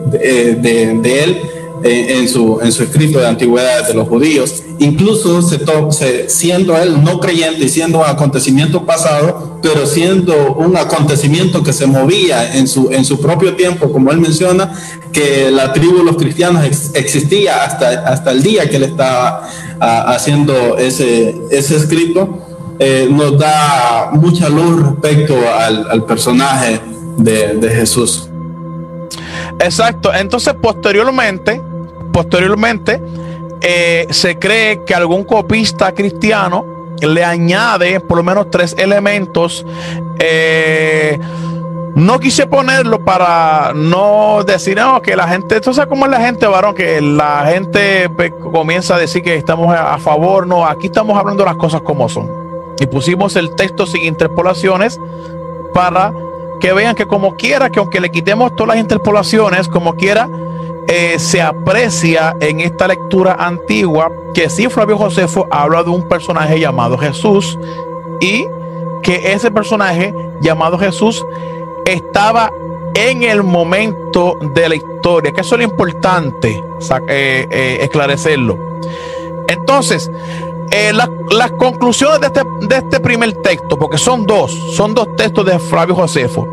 [0.59, 1.41] de, de él
[1.83, 4.63] en, su, en su escrito de antigüedad de los judíos.
[4.79, 11.73] Incluso se, siendo él no creyente y siendo acontecimiento pasado, pero siendo un acontecimiento que
[11.73, 14.73] se movía en su, en su propio tiempo, como él menciona,
[15.11, 19.47] que la tribu de los cristianos existía hasta, hasta el día que él estaba
[19.79, 22.47] haciendo ese, ese escrito,
[22.79, 26.79] eh, nos da mucha luz respecto al, personaje
[27.17, 28.27] de, de Jesús.
[29.59, 30.11] Exacto.
[30.13, 31.61] Entonces, posteriormente,
[32.11, 33.01] Posteriormente,
[33.61, 36.65] eh, se cree que algún copista cristiano
[36.99, 39.65] le añade por lo menos tres elementos.
[40.19, 41.19] Eh,
[41.95, 46.73] no quise ponerlo para no decir que la gente, entonces cómo es la gente, varón,
[46.73, 48.09] que la gente
[48.51, 52.29] comienza a decir que estamos a favor, no, aquí estamos hablando las cosas como son.
[52.79, 54.99] Y pusimos el texto sin interpolaciones
[55.73, 56.13] para
[56.61, 60.29] que vean que como quiera, que aunque le quitemos todas las interpolaciones, como quiera,
[60.87, 66.59] eh, se aprecia en esta lectura antigua que sí Flavio Josefo habla de un personaje
[66.59, 67.57] llamado Jesús
[68.19, 68.45] y
[69.01, 71.25] que ese personaje llamado Jesús
[71.85, 72.51] estaba
[72.93, 76.63] en el momento de la historia, que eso es lo importante
[77.07, 78.57] eh, eh, esclarecerlo.
[79.47, 80.11] Entonces,
[80.71, 85.59] las conclusiones de este, de este primer texto, porque son dos, son dos textos de
[85.59, 86.47] Flavio Josefo.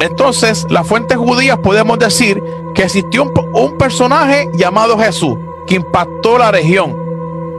[0.00, 2.42] Entonces, las fuentes judías podemos decir
[2.74, 6.96] que existió un, personaje llamado Jesús que impactó la región.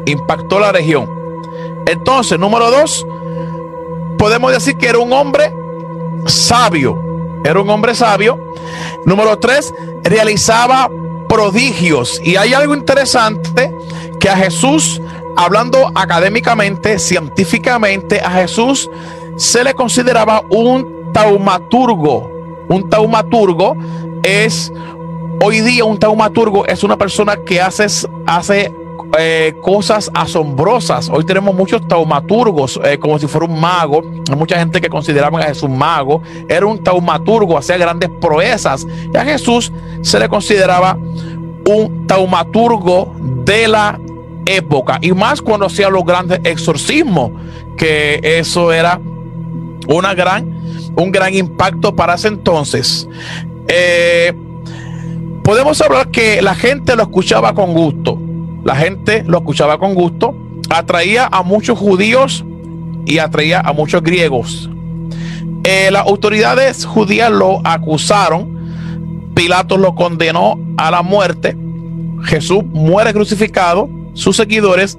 [0.06, 1.10] Impactó la región.
[1.86, 3.08] Entonces, número dos,
[4.17, 5.54] podemos decir que era un hombre
[6.26, 6.97] sabio.
[7.45, 8.38] Era un hombre sabio.
[9.06, 9.73] Número tres,
[10.04, 10.89] realizaba
[11.30, 12.19] prodigios.
[12.23, 13.73] Y hay algo interesante
[14.19, 15.02] que a Jesús,
[15.36, 18.89] hablando académicamente, científicamente, a Jesús
[19.38, 22.32] se le consideraba un taumaturgo.
[22.69, 23.76] Un taumaturgo
[24.24, 24.72] es
[25.46, 27.86] Hoy día un taumaturgo es una persona que hace,
[28.26, 28.74] hace
[29.17, 31.10] eh, cosas asombrosas.
[31.10, 34.04] Hoy tenemos muchos taumaturgos, eh, como si fuera un mago.
[34.30, 36.22] Hay mucha gente que consideraba a Jesús mago.
[36.48, 38.88] Era un taumaturgo, hacía grandes proezas.
[39.13, 40.98] Y a Jesús se le consideraba
[41.67, 44.00] un taumaturgo de la
[44.45, 44.99] época.
[45.01, 47.32] Y más cuando hacía los grandes exorcismos,
[47.77, 48.99] que eso era
[49.88, 50.49] una gran,
[50.95, 53.08] un gran impacto para ese entonces.
[53.67, 54.34] Eh,
[55.43, 58.19] podemos hablar que la gente lo escuchaba con gusto.
[58.63, 60.36] La gente lo escuchaba con gusto.
[60.69, 62.45] Atraía a muchos judíos
[63.06, 64.69] y atraía a muchos griegos.
[65.65, 68.53] Eh, las autoridades judías lo acusaron.
[69.34, 71.58] Pilato lo condenó a la muerte.
[72.23, 73.89] Jesús muere crucificado.
[74.13, 74.97] Sus seguidores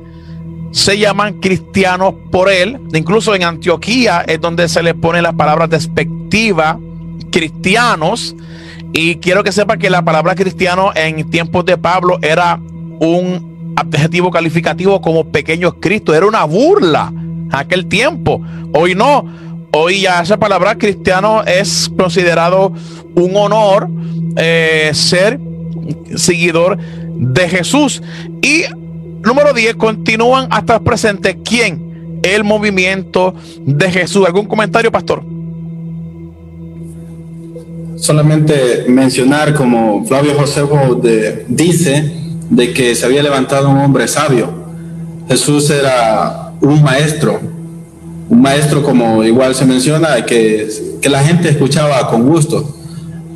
[0.72, 2.80] se llaman cristianos por él.
[2.92, 6.78] Incluso en Antioquía es donde se le pone la palabra despectiva
[7.30, 8.34] cristianos
[8.92, 12.60] y quiero que sepa que la palabra cristiano en tiempos de Pablo era
[13.00, 18.40] un adjetivo calificativo como pequeño Cristo, era una burla en aquel tiempo.
[18.72, 19.24] Hoy no,
[19.72, 22.72] hoy ya esa palabra cristiano es considerado
[23.16, 23.88] un honor
[24.36, 25.40] eh, ser
[26.14, 28.00] seguidor de Jesús.
[28.42, 28.62] Y
[29.24, 31.38] número 10, continúan hasta el presente.
[31.44, 32.20] ¿Quién?
[32.22, 34.26] El movimiento de Jesús.
[34.26, 35.34] ¿Algún comentario, pastor?
[38.04, 41.00] solamente mencionar como Flavio Josefo
[41.48, 42.12] dice
[42.50, 44.52] de que se había levantado un hombre sabio.
[45.26, 47.40] Jesús era un maestro,
[48.28, 50.68] un maestro como igual se menciona, que,
[51.00, 52.76] que la gente escuchaba con gusto.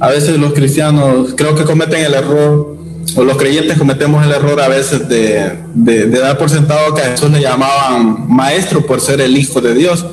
[0.00, 2.76] A veces los cristianos creo que cometen el error,
[3.16, 7.02] o los creyentes cometemos el error a veces de, de, de dar por sentado que
[7.02, 10.04] a Jesús le llamaban maestro por ser el Hijo de Dios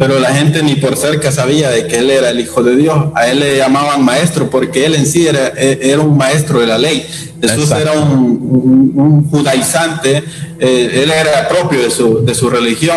[0.00, 2.96] pero la gente ni por cerca sabía de que él era el Hijo de Dios.
[3.14, 6.78] A él le llamaban maestro porque él en sí era, era un maestro de la
[6.78, 7.06] ley.
[7.38, 10.24] Jesús era un, judaizante,
[10.58, 12.96] eh, él era propio de su, de su religión.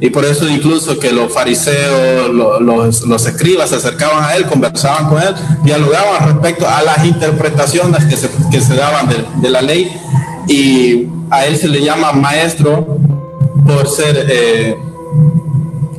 [0.00, 5.08] Y por eso incluso que los fariseos, los, los, escribas se acercaban a él, conversaban
[5.08, 5.34] con él,
[5.64, 9.90] dialogaban respecto a las interpretaciones que se, que se daban de, de, la ley.
[10.48, 12.98] Y a él se le llama maestro
[13.66, 14.76] por ser eh,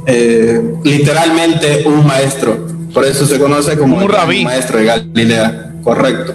[0.06, 2.66] eh, literalmente un maestro.
[2.94, 4.44] Por eso se conoce como un rabí.
[4.44, 5.74] maestro de Galilea.
[5.84, 6.34] Correcto.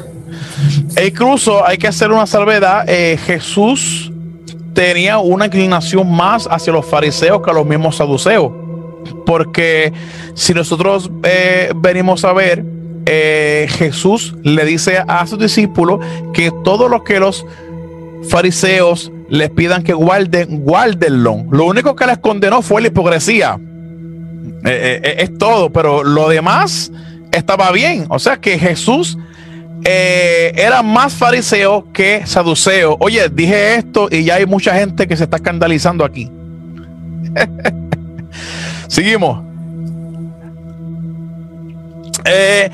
[0.95, 2.85] E incluso hay que hacer una salvedad.
[2.87, 4.12] Eh, Jesús
[4.75, 8.53] tenía una inclinación más hacia los fariseos que a los mismos saduceos.
[9.27, 9.93] Porque
[10.35, 12.65] si nosotros eh, venimos a ver,
[13.05, 16.01] eh, Jesús le dice a sus discípulos
[16.33, 17.45] que todo lo que los
[18.29, 21.45] fariseos les pidan que guarden, guárdenlo.
[21.51, 23.59] Lo único que les condenó fue la hipocresía.
[24.65, 26.93] Eh, es todo, pero lo demás
[27.33, 28.07] estaba bien.
[28.09, 29.19] O sea que Jesús
[29.85, 32.97] eh, era más fariseo que saduceo.
[33.01, 36.31] Oye, dije esto y ya hay mucha gente que se está escandalizando aquí.
[38.89, 39.43] Seguimos.
[42.25, 42.71] Eh,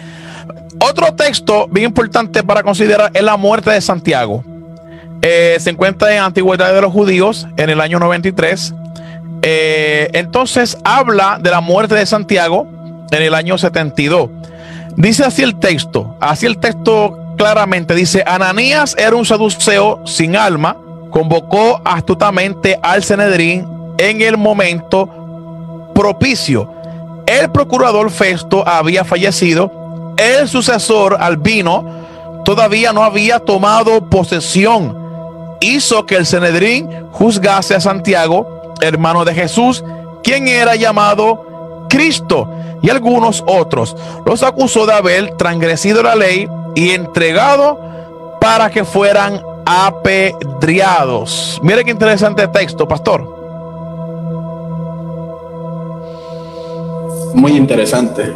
[0.81, 4.45] otro texto bien importante para considerar es la muerte de Santiago.
[5.23, 8.75] Eh, se encuentra en Antigüedad de los Judíos en el año 93.
[9.43, 12.67] entonces habla de la muerte de Santiago
[13.11, 14.31] en el año 72.
[14.99, 20.77] Dice así el texto, así el texto claramente dice, Ananías era un saduceo sin alma,
[21.11, 23.65] convocó astutamente al Cenedrín
[23.97, 25.09] en el momento
[25.95, 26.69] propicio.
[27.27, 31.85] El procurador Festo había fallecido, el sucesor Albino
[32.45, 34.99] todavía no había tomado posesión.
[35.61, 39.85] Hizo que el Cenedrín juzgase a Santiago, hermano de Jesús,
[40.25, 41.48] quien era llamado
[41.89, 42.49] Cristo
[42.83, 43.97] y algunos otros.
[44.25, 47.79] Los acusó de haber transgresido la ley y entregado
[48.41, 51.59] para que fueran apedreados.
[51.63, 53.37] Mire qué interesante texto, pastor.
[57.35, 58.35] Muy interesante.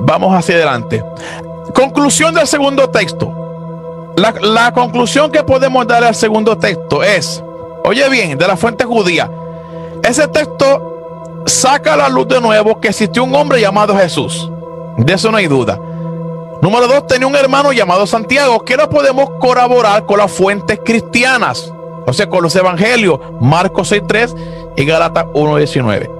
[0.00, 1.04] Vamos hacia adelante.
[1.74, 3.32] Conclusión del segundo texto.
[4.16, 7.42] La, la conclusión que podemos dar al segundo texto es,
[7.84, 9.30] oye bien, de la fuente judía,
[10.06, 14.50] ese texto saca a la luz de nuevo que existió un hombre llamado Jesús.
[14.98, 15.78] De eso no hay duda.
[16.62, 21.72] Número dos, tenía un hermano llamado Santiago que no podemos corroborar con las fuentes cristianas.
[22.06, 26.10] O sea, con los evangelios, Marcos 6.3 y Gálatas 1.19.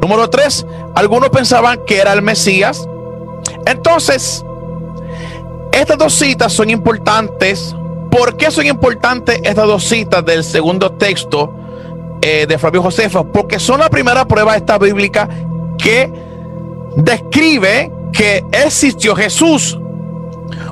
[0.00, 2.88] Número tres, algunos pensaban que era el Mesías.
[3.66, 4.44] Entonces,
[5.72, 7.74] estas dos citas son importantes.
[8.10, 11.52] ¿Por qué son importantes estas dos citas del segundo texto?
[12.24, 15.28] Eh, de Flavio Josefo, porque son la primera prueba esta bíblica
[15.76, 16.08] que
[16.94, 19.76] describe que existió Jesús.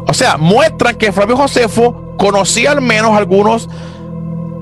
[0.07, 3.69] O sea, muestran que Flavio Josefo conocía al menos algunos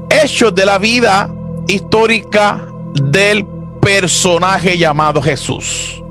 [0.08, 1.30] hechos de la vida
[1.66, 3.44] histórica del
[3.82, 6.02] personaje llamado Jesús.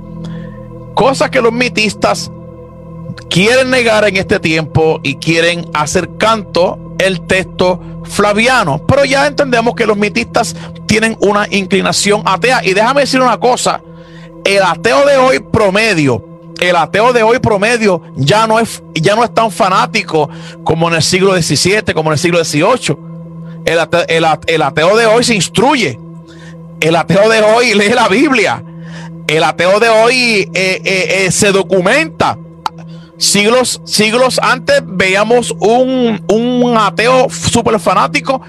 [0.93, 2.31] Cosa que los mitistas
[3.31, 8.81] quieren negar en este tiempo y quieren hacer canto el texto flaviano.
[8.87, 12.61] Pero ya entendemos que los mitistas tienen una inclinación atea.
[12.63, 13.81] Y déjame decir una cosa,
[14.43, 16.23] el ateo de hoy promedio,
[16.59, 20.29] el ateo de hoy promedio ya no es, ya no es tan fanático
[20.63, 22.97] como en el siglo XVII, como en el siglo XVIII.
[23.65, 23.79] El
[24.63, 25.99] ateo, de hoy se instruye.
[26.79, 28.63] El ateo de hoy lee la Biblia.
[29.27, 32.37] El ateo de hoy eh, eh, eh, se documenta
[33.17, 38.41] siglos, siglos antes veíamos un, un ateo súper fanático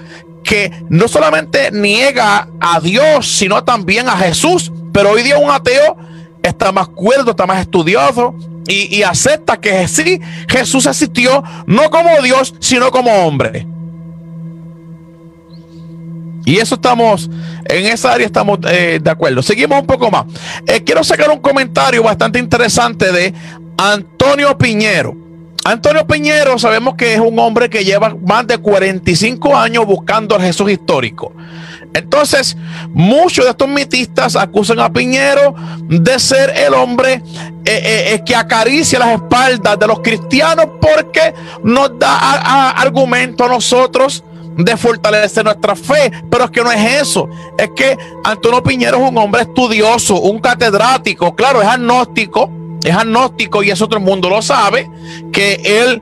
[0.43, 4.71] que no solamente niega a Dios, sino también a Jesús.
[4.91, 5.97] Pero hoy día un ateo
[6.41, 8.35] está más cuerdo, está más estudioso
[8.67, 13.65] y, acepta que sí, Jesús existió no como Dios, sino como hombre.
[16.45, 17.29] Y eso estamos,
[17.65, 19.41] en esa área estamos eh, de acuerdo.
[19.41, 20.25] Seguimos un poco más.
[20.67, 23.33] Eh, quiero sacar un comentario bastante interesante de
[23.81, 25.15] Antonio Piñero.
[25.63, 30.41] Antonio Piñero sabemos que es un hombre que lleva más de 45 años buscando al
[30.41, 31.31] Jesús histórico.
[31.93, 32.57] Entonces,
[32.89, 35.55] muchos de estos mitistas acusan a Piñero
[35.87, 37.21] de ser el hombre eh,
[37.65, 44.25] eh, eh, que acaricia las espaldas de los cristianos porque nos da argumento a nosotros
[44.57, 49.09] de fortalecer nuestra fe, pero es que no es eso, es que Antonio Piñero es
[49.09, 54.29] un hombre estudioso, un catedrático, claro, es agnóstico, es agnóstico y eso todo el mundo
[54.29, 54.89] lo sabe,
[55.31, 56.01] que él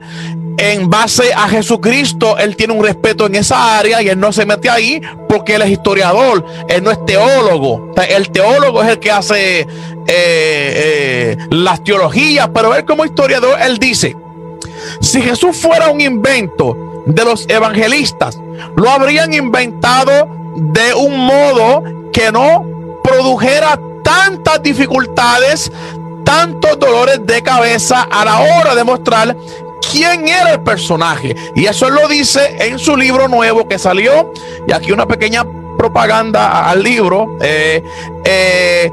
[0.58, 4.44] en base a Jesucristo, él tiene un respeto en esa área y él no se
[4.44, 7.92] mete ahí porque él es historiador, él no es teólogo.
[8.08, 9.66] El teólogo es el que hace eh,
[10.08, 14.16] eh, las teologías, pero él como historiador, él dice,
[15.00, 18.40] si Jesús fuera un invento de los evangelistas,
[18.76, 25.70] lo habrían inventado de un modo que no produjera tantas dificultades,
[26.28, 29.34] tantos dolores de cabeza a la hora de mostrar
[29.90, 31.34] quién era el personaje.
[31.56, 34.30] Y eso lo dice en su libro nuevo que salió.
[34.66, 35.46] Y aquí una pequeña
[35.78, 37.82] propaganda al libro eh,
[38.24, 38.92] eh,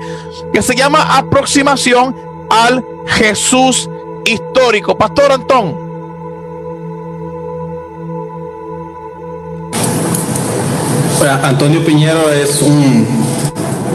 [0.53, 2.15] que se llama Aproximación
[2.49, 3.89] al Jesús
[4.23, 4.95] histórico.
[4.95, 5.83] Pastor Antón.
[11.43, 13.24] Antonio Piñero es un,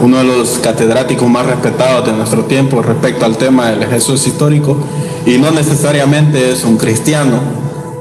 [0.01, 4.77] uno de los catedráticos más respetados de nuestro tiempo respecto al tema del Jesús histórico
[5.25, 7.39] y no necesariamente es un cristiano,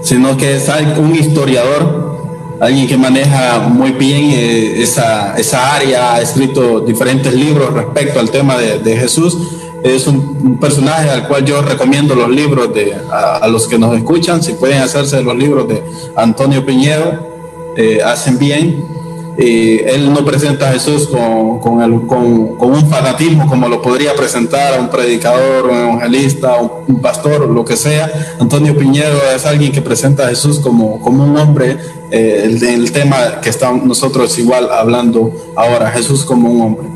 [0.03, 6.23] sino que es un historiador, alguien que maneja muy bien eh, esa, esa, área, ha
[6.23, 9.37] escrito diferentes libros respecto al tema de, Jesús.
[9.83, 14.43] Es un, personaje al cual yo recomiendo los libros de, a, los que nos escuchan,
[14.43, 15.83] si pueden hacerse los libros de
[16.17, 17.29] Antonio Piñero,
[17.77, 19.00] eh, hacen bien
[19.43, 25.67] él no presenta a Jesús con, un fanatismo como lo podría presentar a un predicador,
[25.67, 28.11] un evangelista, un, pastor, lo que sea.
[28.39, 31.79] Antonio Piñero es alguien que presenta a Jesús como, un hombre,
[32.11, 36.89] eh, el, tema que estamos nosotros igual hablando ahora, Jesús como un hombre.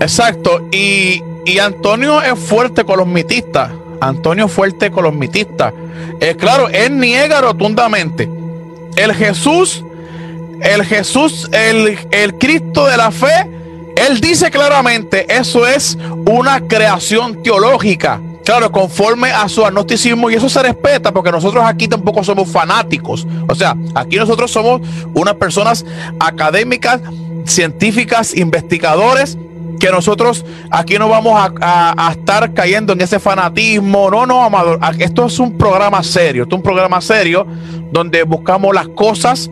[0.00, 1.22] Exacto, y,
[1.60, 3.70] Antonio es fuerte con los mitistas.
[4.00, 5.72] Antonio fuerte con los mitistas.
[6.20, 8.28] Eh, claro, él niega rotundamente
[8.96, 9.84] el Jesús
[10.60, 13.50] el Jesús, el, el Cristo de la fe,
[13.96, 15.96] él dice claramente, eso es
[16.26, 18.20] una creación teológica.
[18.44, 23.26] Claro, conforme a su agnosticismo, y eso se respeta porque nosotros aquí tampoco somos fanáticos.
[23.48, 24.82] O sea, aquí nosotros somos
[25.14, 25.84] unas personas
[26.20, 27.00] académicas,
[27.44, 29.36] científicas, investigadores,
[29.80, 34.10] que nosotros aquí no vamos a, a, estar cayendo en ese fanatismo.
[34.10, 34.78] No, no, amado.
[34.98, 36.44] Esto es un programa serio.
[36.44, 37.46] Esto es un programa serio
[37.90, 39.50] donde buscamos las cosas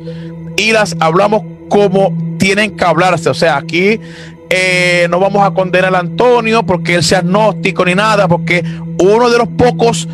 [0.56, 3.28] y las hablamos como tienen que hablarse.
[3.30, 4.00] O sea, aquí
[4.50, 8.64] eh, no vamos a condenar a Antonio porque él sea agnóstico ni nada, porque
[8.98, 10.08] uno de los pocos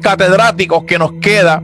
[0.00, 1.62] catedráticos que nos queda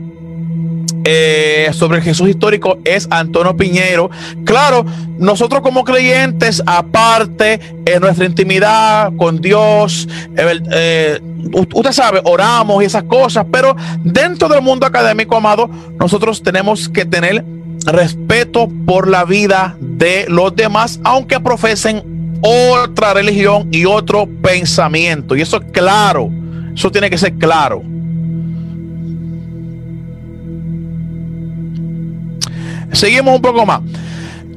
[1.05, 4.09] eh, sobre el Jesús histórico es Antonio Piñero.
[4.43, 4.85] Claro,
[5.17, 11.19] nosotros como creyentes, aparte en nuestra intimidad con Dios, eh,
[11.73, 17.05] usted sabe, oramos y esas cosas, pero dentro del mundo académico, amado, nosotros tenemos que
[17.05, 17.45] tener
[17.85, 25.35] respeto por la vida de los demás, aunque profesen otra religión y otro pensamiento.
[25.35, 26.29] Y eso es claro,
[26.73, 27.83] eso tiene que ser claro.
[32.91, 33.81] Seguimos un poco más.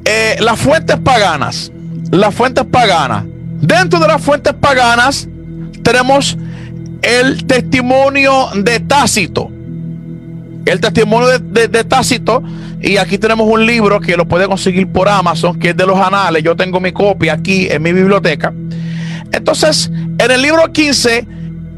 [0.04, 1.70] Eh, las fuentes paganas,
[2.10, 3.24] las fuentes paganas.
[3.60, 5.28] Dentro de las fuentes paganas
[5.82, 6.36] tenemos
[7.02, 9.50] el testimonio de Tácito.
[10.64, 12.42] El testimonio de Tácito
[12.82, 15.98] y aquí tenemos un libro que lo puede conseguir por Amazon, que es de los
[15.98, 16.42] anales.
[16.42, 18.52] Yo tengo mi copia aquí en mi biblioteca.
[19.30, 21.26] Entonces, en el libro 15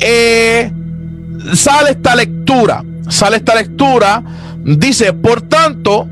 [0.00, 0.72] eh,
[1.52, 2.82] sale esta lectura.
[3.08, 4.22] Sale esta lectura.
[4.64, 6.08] Dice, por tanto,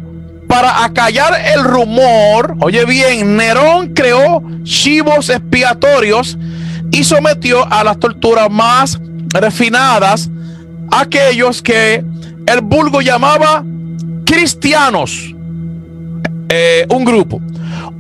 [0.47, 6.37] para acallar el rumor, oye bien, Nerón creó chivos expiatorios
[6.91, 9.01] y sometió a las torturas más
[9.33, 10.29] refinadas
[10.91, 12.05] aquellos que
[12.45, 13.65] el vulgo llamaba
[14.33, 15.35] cristianos,
[16.49, 17.39] eh, un grupo,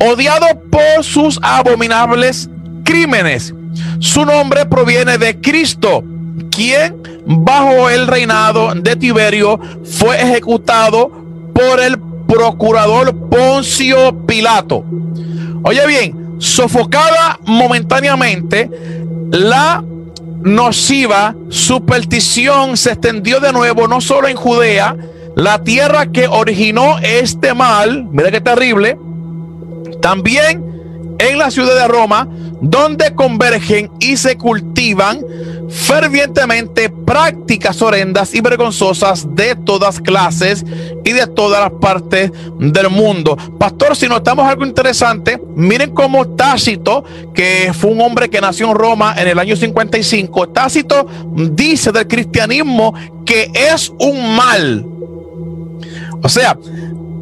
[0.01, 2.49] odiado por sus abominables
[2.85, 3.55] crímenes.
[3.99, 6.03] Su nombre proviene de Cristo,
[6.51, 11.13] quien bajo el reinado de Tiberio fue ejecutado
[11.53, 14.87] por el procurador Poncio Pilato.
[15.65, 18.71] Oye bien, sofocada momentáneamente,
[19.31, 19.85] la
[20.43, 24.97] nociva superstición se extendió de nuevo no solo en Judea,
[25.35, 28.99] la tierra que originó este mal, mira qué terrible,
[30.01, 30.73] también
[31.19, 32.29] en la ciudad de Roma,
[32.61, 35.25] donde convergen y se cultivan
[35.69, 40.65] fervientemente prácticas horrendas y vergonzosas de todas clases
[41.05, 43.37] y de todas las partes del mundo.
[43.59, 47.05] Pastor, si notamos algo interesante, miren cómo Tácito,
[47.35, 52.07] que fue un hombre que nació en Roma en el año 55, Tácito dice del
[52.07, 54.87] cristianismo que es un mal
[56.23, 56.57] o sea,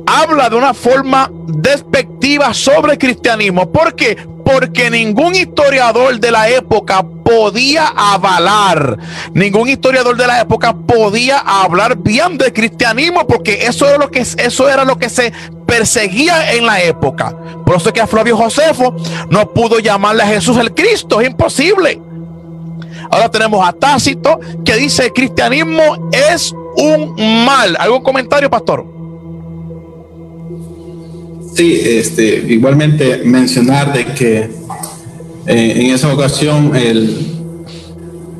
[0.06, 3.70] habla de una forma despectiva sobre el cristianismo.
[3.70, 4.16] ¿Por qué?
[4.44, 8.98] Porque ningún historiador de la época podía avalar,
[9.32, 14.20] ningún historiador de la época podía hablar bien del cristianismo, porque eso era lo que,
[14.20, 15.32] eso era lo que se
[15.66, 17.36] perseguía en la época.
[17.64, 18.96] Por eso es que a Flavio Josefo
[19.30, 22.00] no pudo llamarle a Jesús el Cristo, es imposible.
[23.10, 27.76] Ahora tenemos a Tácito que dice el cristianismo es un mal.
[27.78, 28.84] ¿Algún comentario, pastor?
[31.54, 34.38] Sí, este, igualmente mencionar de que
[35.46, 37.40] eh, en esa ocasión el,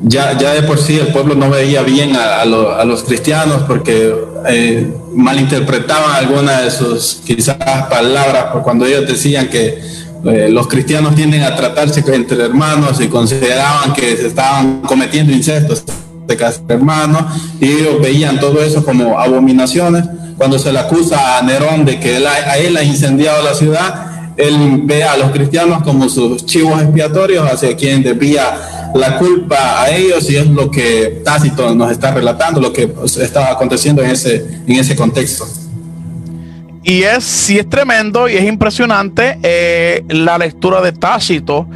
[0.03, 4.15] ya, ya de por sí el pueblo no veía bien a, los cristianos porque
[4.47, 7.57] eh, malinterpretaban algunas de sus quizás
[7.89, 9.81] palabras cuando ellos decían que
[10.25, 15.83] eh, los cristianos tienden a tratarse entre hermanos y consideraban que se estaban cometiendo incestos
[16.27, 17.23] de casa hermanos
[17.59, 20.05] y ellos veían todo eso como abominaciones.
[20.37, 24.33] Cuando se le acusa a Nerón de que él, a él ha incendiado la ciudad,
[24.37, 29.89] él ve a los cristianos como sus chivos expiatorios hacia quien debía la culpa a
[29.89, 34.45] ellos y es lo que Tácito nos está relatando, lo que estaba aconteciendo en ese,
[34.67, 35.45] en ese contexto.
[36.83, 41.67] Y es, sí es tremendo y es impresionante eh, la lectura de Tácito,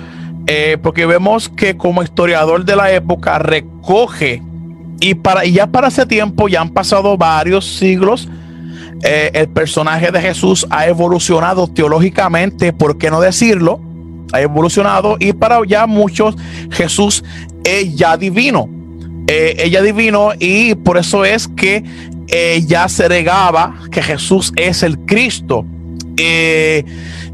[0.47, 4.41] eh, porque vemos que como historiador de la época recoge,
[4.99, 8.27] y, para, y ya para ese tiempo ya han pasado varios siglos,
[9.03, 13.79] eh, el personaje de Jesús ha evolucionado teológicamente, ¿por qué no decirlo?
[14.33, 16.35] Ha evolucionado y para ya muchos
[16.71, 17.23] Jesús
[17.63, 18.69] es ya divino.
[19.27, 21.83] Eh, ella divino y por eso es que
[22.67, 25.65] ya se regaba que Jesús es el Cristo.
[26.17, 26.83] Eh,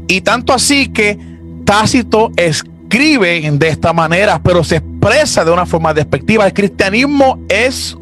[0.08, 1.18] y tanto así que
[1.64, 6.46] Tácito escribe de esta manera, pero se expresa de una forma despectiva.
[6.46, 7.96] El cristianismo es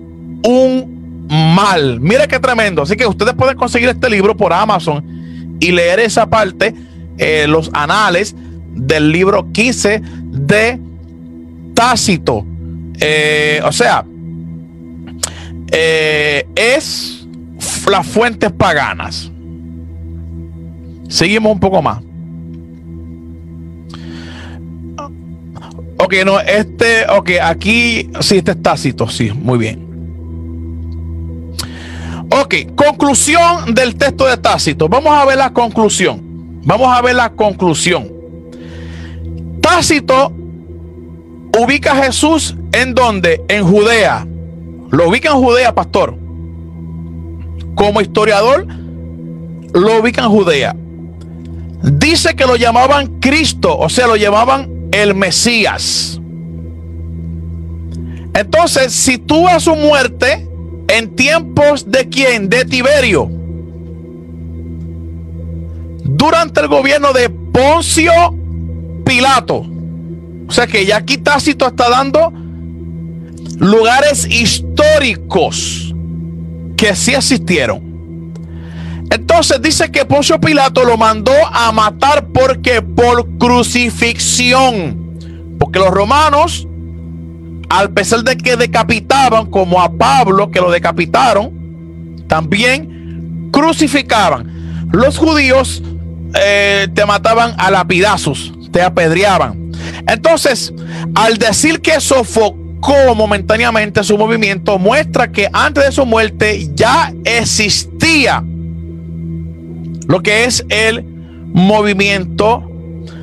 [0.45, 2.01] un mal.
[2.01, 2.83] Mira qué tremendo.
[2.83, 5.05] Así que ustedes pueden conseguir este libro por Amazon
[5.61, 6.75] y leer esa parte,
[7.19, 8.35] eh, los anales
[8.75, 10.81] del libro 15 de
[11.75, 12.45] Tácito.
[12.99, 14.05] Eh, o sea,
[15.73, 17.27] eh, es
[17.91, 19.31] las fuentes paganas.
[21.09, 22.01] Seguimos un poco más.
[25.99, 29.91] Ok, no, este, ok, aquí sí, este es Tácito, sí, muy bien.
[32.31, 34.89] Ok, conclusión del texto de Tácito.
[34.89, 36.23] Vamos a ver la conclusión.
[36.65, 38.09] Vamos a ver la conclusión.
[39.61, 40.33] Tácito
[41.59, 43.43] ubica a Jesús en donde?
[43.49, 44.27] En Judea.
[44.91, 46.17] Lo ubica en Judea, pastor.
[47.75, 48.67] Como historiador,
[49.73, 50.77] lo ubica en Judea.
[51.83, 56.21] Dice que lo llamaban Cristo, o sea, lo llamaban el Mesías.
[58.35, 60.49] Entonces, si tú a su muerte
[60.89, 62.49] en tiempos de quién?
[62.49, 63.31] De Tiberio.
[66.05, 68.13] Durante el gobierno de Poncio
[69.05, 69.65] Pilato.
[70.49, 72.33] O sea que ya aquí Tácito está dando
[73.59, 75.95] lugares históricos
[76.77, 77.91] que sí existieron.
[79.11, 85.57] Entonces dice que Poncio Pilato lo mandó a matar porque por crucifixión.
[85.59, 86.67] Porque los romanos
[87.71, 91.53] al pesar de que decapitaban, como a Pablo, que lo decapitaron,
[92.27, 94.89] también crucificaban.
[94.91, 95.81] Los judíos
[96.35, 99.71] eh, te mataban a lapidazos, te apedreaban.
[100.09, 100.75] Entonces,
[101.15, 102.60] al decir que sofocó
[103.15, 108.43] momentáneamente su movimiento, muestra que antes de su muerte ya existía
[110.07, 111.05] lo que es el
[111.53, 112.69] movimiento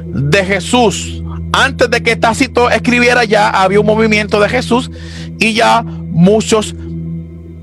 [0.06, 4.92] de Jesús antes de que Tácito escribiera ya había un movimiento de Jesús
[5.40, 6.76] y ya muchos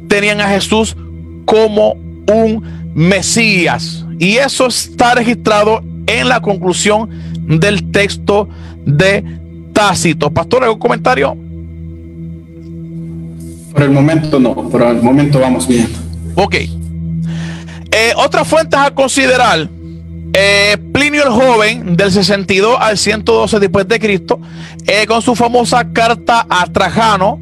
[0.09, 0.97] tenían a Jesús
[1.45, 1.93] como
[2.27, 4.05] un Mesías.
[4.19, 7.11] Y eso está registrado en la conclusión
[7.47, 8.49] del texto
[8.85, 9.25] de
[9.73, 10.31] Tácito.
[10.31, 11.37] Pastor, ¿algún comentario?
[13.75, 15.89] Por el momento no, por el momento vamos bien.
[16.37, 16.55] Ok.
[16.55, 19.69] Eh, otras fuentes a considerar
[20.37, 24.41] eh, Plinio el joven, del 62 al 112 después de Cristo,
[24.85, 27.39] eh, con su famosa carta a Trajano,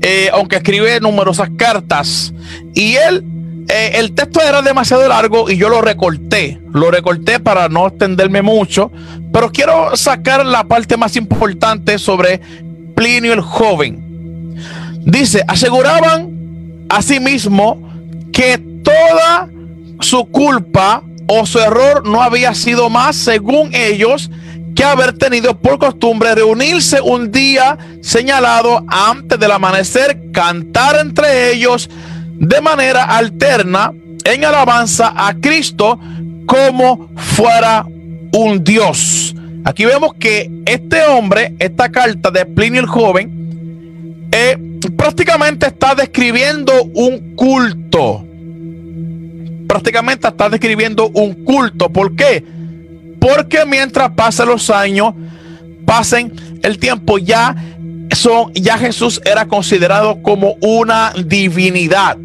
[0.00, 2.32] eh, aunque escribe numerosas cartas,
[2.74, 3.24] y él,
[3.68, 8.92] el texto era demasiado largo y yo lo recorté, lo recorté para no extenderme mucho,
[9.32, 12.40] pero quiero sacar la parte más importante sobre
[12.94, 14.07] Plinio el joven.
[15.08, 17.80] Dice, aseguraban a sí mismo
[18.30, 19.48] que toda
[20.00, 24.30] su culpa o su error no había sido más, según ellos,
[24.76, 31.88] que haber tenido por costumbre reunirse un día señalado antes del amanecer, cantar entre ellos
[32.34, 33.92] de manera alterna
[34.24, 35.98] en alabanza a Cristo
[36.44, 37.86] como fuera
[38.32, 39.34] un Dios.
[39.64, 43.37] Aquí vemos que este hombre, esta carta de Plinio el joven,
[44.32, 44.56] eh,
[44.96, 48.24] prácticamente está describiendo un culto
[49.68, 51.90] prácticamente está describiendo un culto.
[51.90, 52.42] ¿Por qué?
[53.20, 55.14] Porque mientras pasan los años,
[55.84, 57.54] pasen el tiempo, ya
[58.10, 62.16] son, ya Jesús era considerado como una divinidad.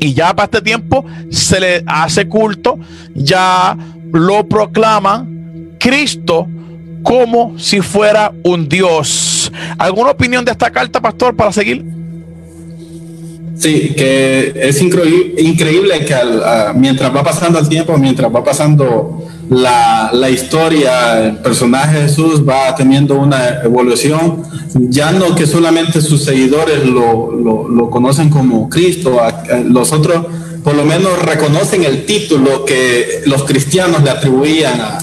[0.00, 2.78] Y ya para este tiempo se le hace culto,
[3.14, 3.76] ya
[4.12, 6.48] lo proclaman Cristo
[7.02, 9.35] como si fuera un Dios.
[9.78, 11.84] ¿Alguna opinión de esta carta, pastor, para seguir?
[13.58, 16.14] Sí, que es increíble, que
[16.74, 22.74] mientras va pasando el tiempo, mientras va pasando la, historia, el personaje de Jesús va
[22.74, 24.42] teniendo una evolución,
[24.74, 29.18] ya no que solamente sus seguidores lo, conocen como Cristo,
[29.64, 30.26] los otros
[30.62, 34.98] por lo menos reconocen el título que los cristianos le atribuían a,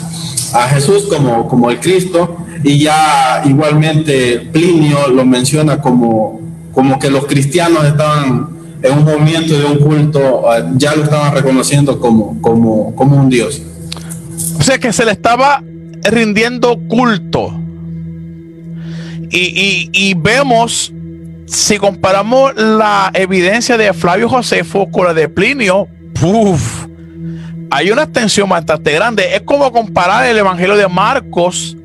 [0.54, 6.42] a Jesús como, como el Cristo y ya igualmente Plinio lo menciona como,
[6.72, 8.48] como que los cristianos estaban
[8.82, 13.30] en un movimiento de un culto, ah, ya lo estaban reconociendo como, como, como un
[13.30, 13.62] Dios.
[14.60, 15.64] O sea que se le estaba
[16.04, 17.60] rindiendo culto.
[19.36, 20.94] Y, y, vemos,
[21.48, 26.86] si comparamos la evidencia de Flavio Josefo con la de Plinio, ¡puf!
[27.72, 29.36] hay una extensión bastante grande.
[29.36, 31.76] Es como comparar el Evangelio de Marcos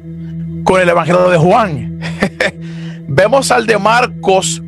[0.64, 2.00] con el Evangelio de Juan.
[3.08, 4.62] Vemos al de Marcos,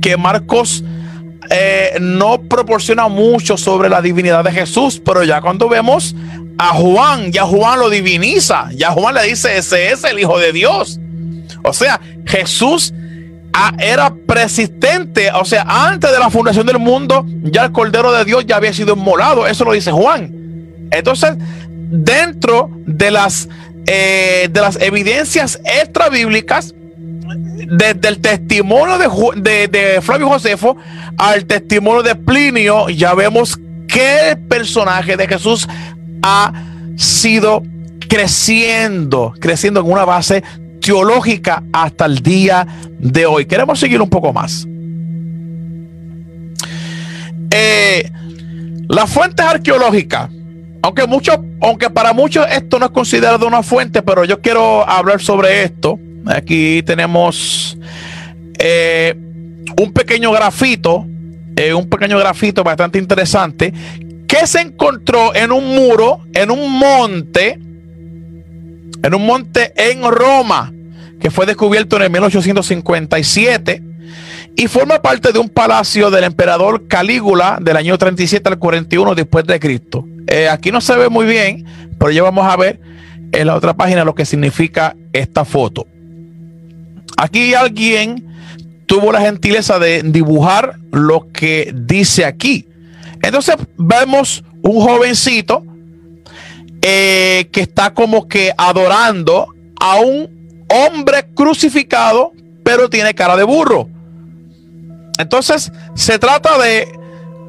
[0.00, 0.84] que Marcos
[1.50, 6.14] eh, no proporciona mucho sobre la divinidad de Jesús, pero ya cuando vemos
[6.58, 10.52] a Juan, ya Juan lo diviniza, ya Juan le dice, ese es el Hijo de
[10.52, 11.00] Dios.
[11.62, 12.92] O sea, Jesús
[13.52, 18.24] ah, era persistente, o sea, antes de la fundación del mundo, ya el Cordero de
[18.24, 20.30] Dios ya había sido inmolado, eso lo dice Juan.
[20.90, 21.34] Entonces,
[21.90, 23.48] dentro de las,
[23.90, 30.76] eh, de las evidencias extra bíblicas, desde el testimonio de, de, Flavio Josefo
[31.16, 33.58] al testimonio de Plinio, ya vemos
[33.88, 35.66] que el personaje de Jesús
[36.22, 36.52] ha
[36.96, 37.62] sido
[38.10, 40.44] creciendo, creciendo en una base
[40.82, 42.66] teológica hasta el día
[42.98, 43.46] de hoy.
[43.46, 44.66] Queremos seguir un poco más.
[47.50, 48.10] Eh,
[48.86, 50.28] las fuentes arqueológicas
[50.82, 51.02] aunque
[51.60, 55.98] aunque para muchos esto no es considerado una fuente, pero yo quiero hablar sobre esto.
[56.26, 57.76] Aquí tenemos
[58.58, 59.14] eh,
[59.80, 61.06] un pequeño grafito,
[61.56, 63.72] eh, un pequeño grafito bastante interesante,
[64.26, 67.58] que se encontró en un muro, en un monte,
[69.02, 70.72] en un monte en Roma,
[71.18, 73.82] que fue descubierto en el 1857
[74.56, 79.46] y forma parte de un palacio del emperador Calígula del año 37 al 41 después
[79.46, 80.04] de Cristo.
[80.28, 81.64] Eh, aquí no se ve muy bien,
[81.98, 82.80] pero ya vamos a ver
[83.32, 85.86] en la otra página lo que significa esta foto.
[87.16, 88.26] Aquí alguien
[88.86, 92.68] tuvo la gentileza de dibujar lo que dice aquí.
[93.22, 95.64] Entonces vemos un jovencito
[96.82, 99.48] eh, que está como que adorando
[99.80, 103.88] a un hombre crucificado, pero tiene cara de burro.
[105.18, 106.86] Entonces se trata de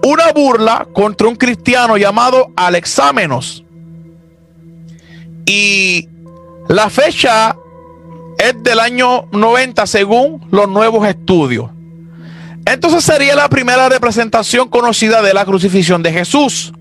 [0.04, 3.64] una burla contra un cristiano llamado Alexámenos.
[5.46, 6.08] Y
[6.68, 7.56] la fecha
[8.38, 11.72] es del año 90 según los nuevos estudios.
[12.66, 16.72] Entonces sería la primera representación conocida de la crucifixión de Jesús.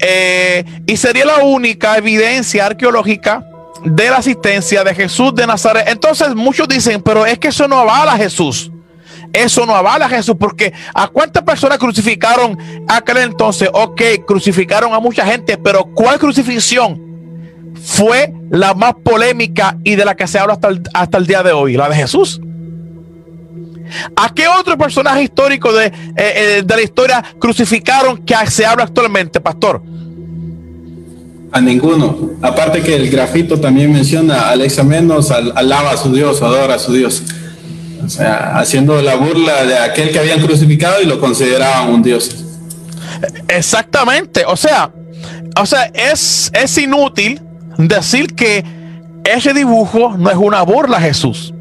[0.00, 3.44] Eh, y sería la única evidencia arqueológica
[3.84, 5.84] de la asistencia de Jesús de Nazaret.
[5.88, 8.70] Entonces muchos dicen, pero es que eso no avala a Jesús.
[9.38, 12.58] Eso no avala a Jesús, porque ¿a cuántas personas crucificaron
[12.88, 13.68] aquel entonces?
[13.72, 17.00] Ok, crucificaron a mucha gente, pero ¿cuál crucifixión
[17.80, 21.42] fue la más polémica y de la que se habla hasta el, hasta el día
[21.42, 21.76] de hoy?
[21.76, 22.40] La de Jesús.
[24.16, 28.84] ¿A qué otro personaje histórico de, eh, eh, de la historia crucificaron que se habla
[28.84, 29.82] actualmente, pastor?
[31.52, 32.32] A ninguno.
[32.42, 36.92] Aparte que el grafito también menciona Alexa Menos, alaba a su Dios, adora a su
[36.92, 37.22] Dios.
[38.08, 42.42] O sea, haciendo la burla de aquel que habían crucificado y lo consideraban un dios.
[43.48, 44.46] Exactamente.
[44.46, 44.90] O sea,
[45.60, 47.42] o sea, es, es inútil
[47.76, 48.64] decir que
[49.24, 51.52] ese dibujo no es una burla a Jesús.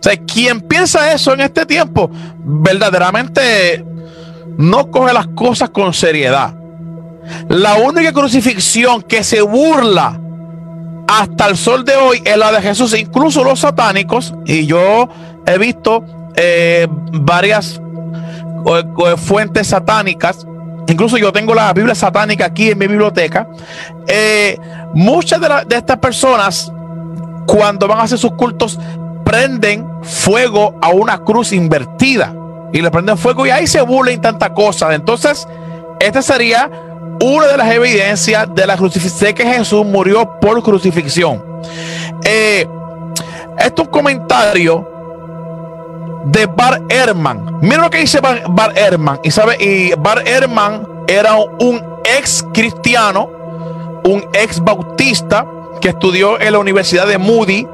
[0.00, 2.10] O sea, quien piensa eso en este tiempo,
[2.44, 3.84] verdaderamente
[4.56, 6.56] no coge las cosas con seriedad.
[7.48, 10.20] La única crucifixión que se burla
[11.06, 12.98] hasta el sol de hoy es la de Jesús.
[12.98, 15.08] Incluso los satánicos, y yo
[15.48, 16.04] he visto
[16.36, 17.80] eh, varias
[19.16, 20.46] fuentes satánicas.
[20.88, 23.48] Incluso yo tengo la Biblia satánica aquí en mi biblioteca.
[24.06, 24.58] Eh,
[24.94, 26.72] muchas de, estas personas,
[27.46, 28.78] cuando van a hacer sus cultos,
[29.24, 32.34] prenden fuego a una cruz invertida.
[32.72, 34.94] Y le prenden fuego y ahí se burlen tanta cosa.
[34.94, 35.46] Entonces,
[36.00, 36.70] esta sería
[37.20, 41.42] una de las evidencias de la crucifixión, que Jesús murió por crucifixión.
[42.22, 42.66] Eh,
[43.58, 44.97] esto es un comentario
[46.24, 47.58] de Bar Herman.
[47.60, 49.20] Mira lo que dice Bar, Herman.
[49.22, 53.30] Y sabe, y Bar Herman era un ex cristiano,
[54.04, 55.46] un ex bautista
[55.80, 57.66] que estudió en la Universidad de Moody.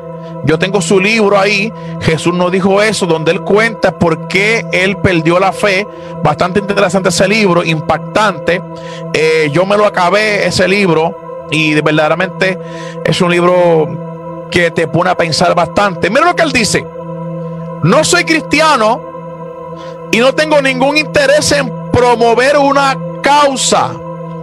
[0.44, 1.72] Yo tengo su libro ahí.
[2.02, 5.86] Jesús nos dijo eso, donde él cuenta por qué él perdió la fe.
[6.22, 8.60] Bastante interesante ese libro, impactante.
[9.12, 12.58] Eh, yo me lo acabé, ese libro, y verdaderamente
[13.04, 16.10] es un libro que te pone a pensar bastante.
[16.10, 16.86] Mira lo que él dice.
[17.84, 18.98] No soy cristiano
[20.10, 23.90] y no tengo ningún interés en promover una causa,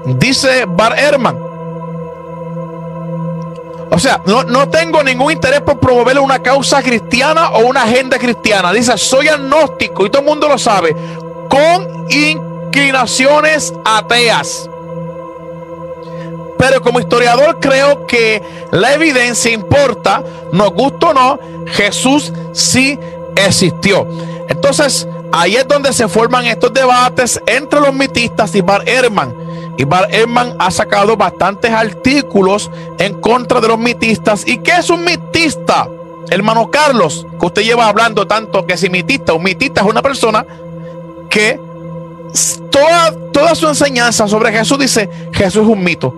[0.05, 1.39] dice Bar Herman.
[3.89, 8.71] O sea, no, tengo ningún interés por promover una causa cristiana o una agenda cristiana.
[8.71, 10.95] Dice, soy agnóstico y todo el mundo lo sabe,
[11.49, 14.69] con inclinaciones ateas.
[16.59, 22.99] Pero como historiador creo que la evidencia importa, nos gusta o no, Jesús sí
[23.35, 24.07] existió.
[24.47, 29.33] Entonces, ahí es donde se forman estos debates entre los mitistas y Bar Ehrman
[29.77, 32.69] y Bar Ehrman ha sacado bastantes artículos
[32.99, 34.43] en contra de los mitistas.
[34.45, 35.87] ¿Y qué es un mitista?
[36.29, 40.45] Hermano Carlos, que usted lleva hablando tanto que si mitista, un mitista es una persona
[41.29, 41.59] que
[42.69, 46.13] toda, toda su enseñanza sobre Jesús dice, Jesús es un mito.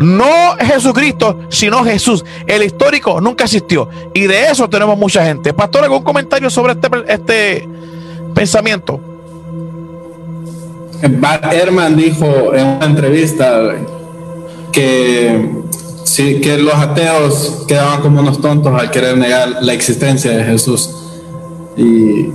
[0.00, 2.24] No Jesucristo, sino Jesús.
[2.46, 3.88] El histórico nunca existió.
[4.14, 5.52] Y de eso tenemos mucha gente.
[5.52, 7.68] Pastor, ¿algún comentario sobre este, este
[8.34, 8.98] pensamiento?
[11.02, 13.74] Herman dijo en una entrevista
[14.72, 15.50] que,
[16.16, 20.90] que los ateos quedaban como unos tontos al querer negar la existencia de Jesús.
[21.76, 22.26] Y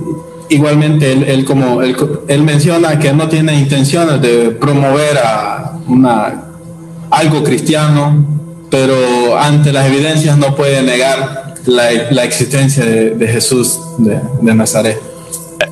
[0.48, 6.45] igualmente él, como él, menciona que no tiene intenciones de promover a una,
[7.10, 8.24] algo cristiano,
[8.70, 15.00] pero ante las evidencias no puede negar la, existencia de, Jesús de, de Nazaret.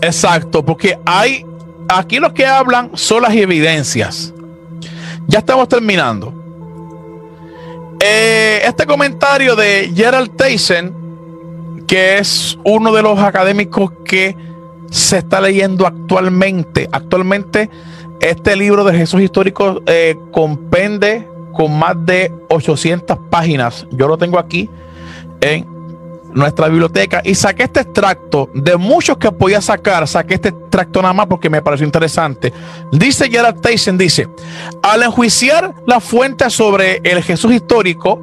[0.01, 1.45] Exacto, porque hay
[1.89, 4.33] aquí lo que hablan son las evidencias.
[5.27, 6.33] Ya estamos terminando.
[8.01, 14.37] Eh, este comentario de Gerald Tyson, que es uno de los académicos que
[14.91, 16.89] se está leyendo actualmente.
[16.93, 17.71] Actualmente,
[18.25, 23.87] este libro de Jesús histórico eh, compende con más de 800 páginas.
[23.91, 24.71] Yo lo tengo aquí
[25.43, 25.67] en
[26.33, 31.13] nuestra biblioteca y saqué este extracto de muchos que podía sacar, saqué este extracto nada
[31.13, 32.53] más porque me pareció interesante.
[32.91, 34.27] Dice Gerard Tyson, dice,
[34.83, 38.21] al enjuiciar la fuente sobre el Jesús histórico,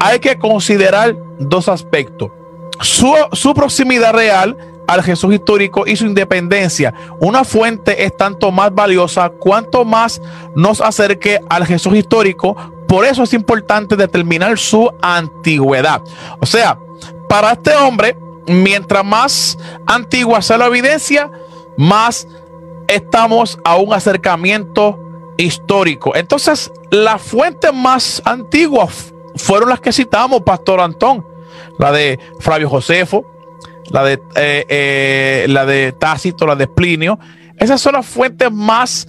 [0.00, 2.32] hay que considerar dos aspectos.
[2.80, 4.56] Su, su proximidad real
[4.88, 6.92] al Jesús histórico y su independencia.
[7.20, 10.20] Una fuente es tanto más valiosa cuanto más
[10.56, 12.56] nos acerque al Jesús histórico.
[12.88, 16.02] Por eso es importante determinar su antigüedad.
[16.40, 16.78] O sea,
[17.28, 18.16] para este hombre,
[18.46, 21.30] mientras más antigua sea la evidencia,
[21.76, 22.26] más
[22.88, 24.98] estamos a un acercamiento
[25.36, 26.16] histórico.
[26.16, 31.26] Entonces, las fuentes más antiguas fueron las que citamos, Pastor Antón,
[31.78, 33.26] la de Flavio Josefo,
[33.92, 37.18] la de, eh, eh, la de Tácito, la de Plinio.
[37.56, 39.08] Esas son las fuentes más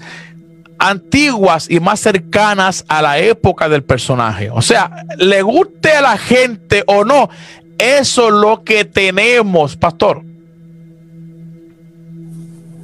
[0.79, 4.49] antiguas y más cercanas a la época del personaje.
[4.49, 7.29] O sea, le guste a la gente o no,
[7.77, 10.23] eso es lo que tenemos, pastor.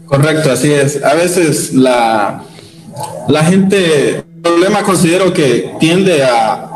[0.05, 1.03] Correcto, así es.
[1.03, 2.43] A veces la,
[3.27, 6.69] la gente, el problema considero que tiende a,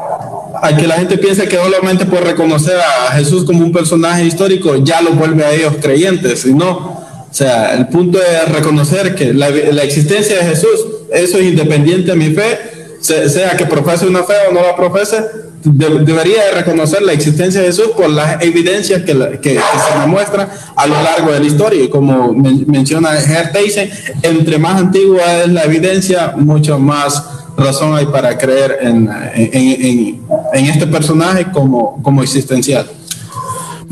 [0.61, 4.75] a que la gente piense que solamente por reconocer a Jesús como un personaje histórico
[4.77, 6.99] ya lo vuelve a ellos creyentes, y no.
[7.29, 12.11] O sea, el punto es reconocer que la, la existencia de Jesús, eso es independiente
[12.11, 12.57] de mi fe,
[12.99, 15.23] sea que profese una fe o no la profese,
[15.63, 21.01] debería reconocer la existencia de Jesús por las evidencias que, que, se demuestran a lo
[21.01, 21.83] largo de la historia.
[21.83, 23.89] Y como menciona Herteisen,
[24.21, 27.23] entre más antigua es la evidencia, mucho más
[27.59, 32.89] razón hay para creer en, en, en, este personaje como, como existencial.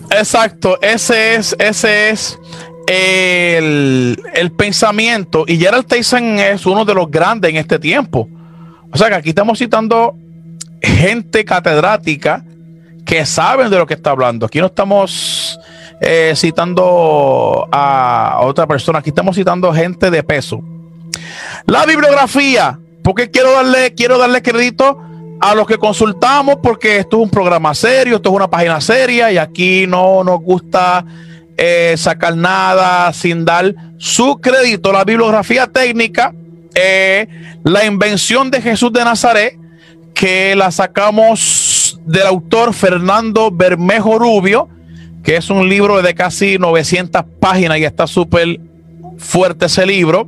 [0.09, 2.39] Exacto, ese es, ese es
[2.88, 5.45] el, el pensamiento.
[5.47, 8.30] Y Gerald Tyson es uno de los grandes en este tiempo.
[8.91, 10.15] O sea que aquí estamos citando
[10.82, 12.43] gente catedrática
[13.05, 14.45] que saben de lo que está hablando.
[14.45, 15.59] Aquí no estamos
[15.99, 20.61] eh, citando a otra persona, aquí estamos citando gente de peso.
[21.65, 24.99] La bibliografía, porque quiero darle, quiero darle crédito
[25.39, 29.32] a los que consultamos, porque esto es un programa serio, esto es una página seria
[29.32, 31.05] y aquí no nos gusta
[31.55, 34.91] eh, sacar nada sin dar su crédito.
[34.91, 36.34] La bibliografía técnica,
[36.76, 37.30] eh,
[37.64, 39.58] la invención de Jesús de Nazaret,
[40.14, 44.68] que la sacamos del autor Fernando Bermejo Rubio,
[45.24, 48.60] que es un libro de casi 900 páginas y está súper
[49.18, 50.28] fuerte ese libro.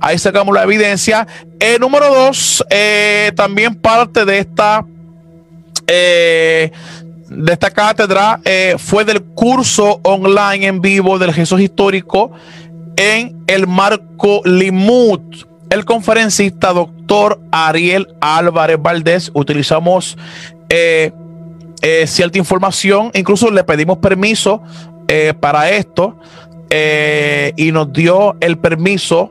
[0.00, 1.26] Ahí sacamos la evidencia.
[1.58, 2.64] el número dos,
[3.34, 4.84] también parte de esta
[5.86, 8.40] de esta cátedra
[8.78, 12.32] fue del curso online en vivo del Jesús histórico
[12.96, 15.20] en el marco Limud.
[15.70, 20.16] El conferencista doctor Ariel Álvarez Valdés utilizamos
[20.68, 21.12] eh,
[21.82, 24.62] eh, cierta información, incluso le pedimos permiso
[25.08, 26.18] eh, para esto
[27.56, 29.30] y nos dio el permiso.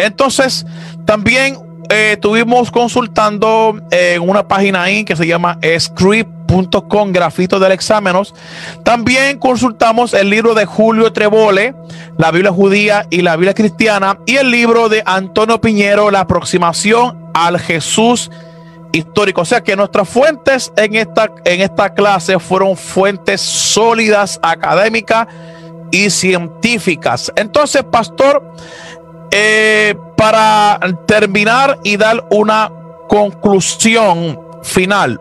[0.00, 0.66] Entonces,
[1.04, 6.40] también estuvimos consultando en una página ahí que se llama Script
[6.88, 8.34] con grafito del exámenes.
[8.82, 11.74] También consultamos el libro de Julio Trebole,
[12.18, 17.30] la Biblia judía y la Biblia cristiana, y el libro de Antonio Piñero, la aproximación
[17.34, 18.30] al Jesús
[18.92, 19.42] histórico.
[19.42, 25.28] O sea que nuestras fuentes en esta, en esta clase fueron fuentes sólidas, académicas
[25.92, 27.32] y científicas.
[27.36, 28.42] Entonces, pastor,
[29.30, 32.70] eh, para terminar y dar una
[33.08, 35.20] conclusión final,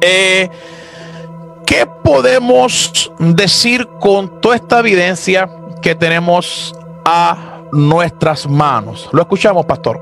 [0.00, 0.50] eh,
[1.68, 5.50] ¿Qué podemos decir con toda esta evidencia
[5.82, 6.74] que tenemos
[7.04, 9.06] a nuestras manos?
[9.12, 10.00] Lo escuchamos, pastor.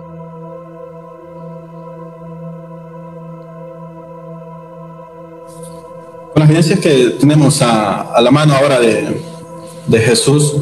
[6.32, 9.20] Con las evidencias que tenemos a, la mano ahora de,
[9.88, 10.58] de Jesús,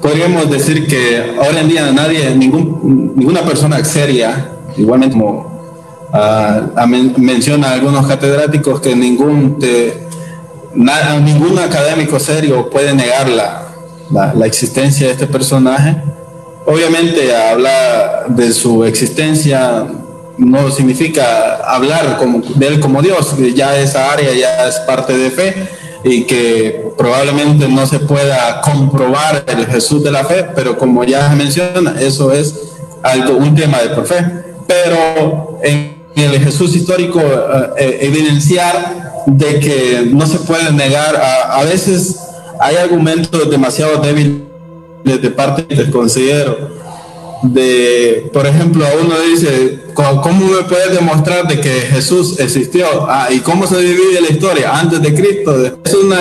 [0.00, 5.50] podríamos decir que ahora en día nadie, ningún, ninguna persona seria, igualmente como
[7.18, 9.58] menciona algunos catedráticos que ningún,
[10.74, 15.96] ningún académico serio puede negar la, la, existencia de este personaje.
[16.66, 19.86] Obviamente hablar de su existencia
[20.36, 25.30] no significa hablar como, de él como Dios, ya esa área ya es parte de
[25.30, 31.04] fe y que probablemente no se pueda comprobar el Jesús de la fe, pero como
[31.04, 32.54] ya menciona, eso es
[33.02, 34.24] algo, un tema de por fe.
[34.66, 41.62] Pero en el Jesús histórico eh, eh, evidenciar de que no se puede negar, a,
[41.64, 42.16] veces
[42.58, 44.40] hay argumentos demasiado débiles
[45.04, 46.79] de parte del consejero.
[47.42, 52.86] De, por ejemplo, a uno dice, ¿cómo me puedes demostrar de que Jesús existió?
[53.08, 54.78] Ah, ¿Y cómo se divide la historia?
[54.78, 55.56] Antes de Cristo.
[55.64, 56.20] Es, una,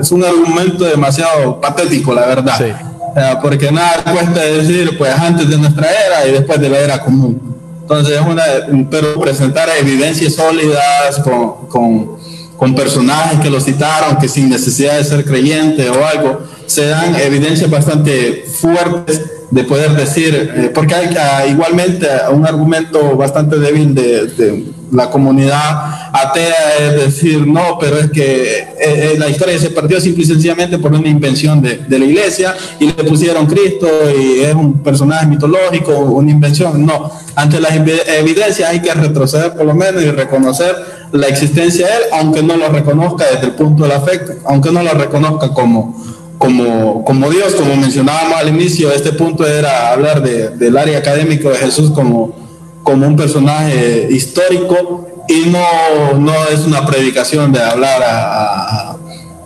[0.00, 2.60] es un argumento demasiado patético, la verdad.
[2.60, 7.00] Eh, porque nada cuesta decir, pues antes de nuestra era y después de la era
[7.00, 7.56] común.
[7.80, 8.42] Entonces, una,
[8.90, 12.16] pero presentar evidencias sólidas con, con,
[12.56, 17.14] con, personajes que lo citaron, que sin necesidad de ser creyente o algo, se dan
[17.14, 24.76] evidencias bastante fuertes de poder decir, eh, porque hay igualmente un argumento bastante débil de,
[24.92, 30.00] la comunidad atea es decir, no, pero es que eh, eh, la historia se partió
[30.00, 34.40] simple y sencillamente por una invención de, de, la iglesia y le pusieron Cristo y
[34.40, 36.86] es un personaje mitológico, una invención.
[36.86, 40.76] No, ante las evidencias hay que retroceder por lo menos y reconocer
[41.12, 44.82] la existencia de él, aunque no lo reconozca desde el punto del afecto, aunque no
[44.82, 46.02] lo reconozca como,
[46.38, 51.50] como, como Dios, como mencionábamos al inicio, este punto era hablar de, del área académico
[51.50, 52.46] de Jesús como
[52.86, 58.96] como un personaje histórico y no, no es una predicación de hablar a,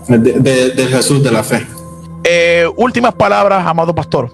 [0.08, 1.66] de, Jesús de la fe.
[2.22, 4.30] Eh, últimas palabras, amado pastor.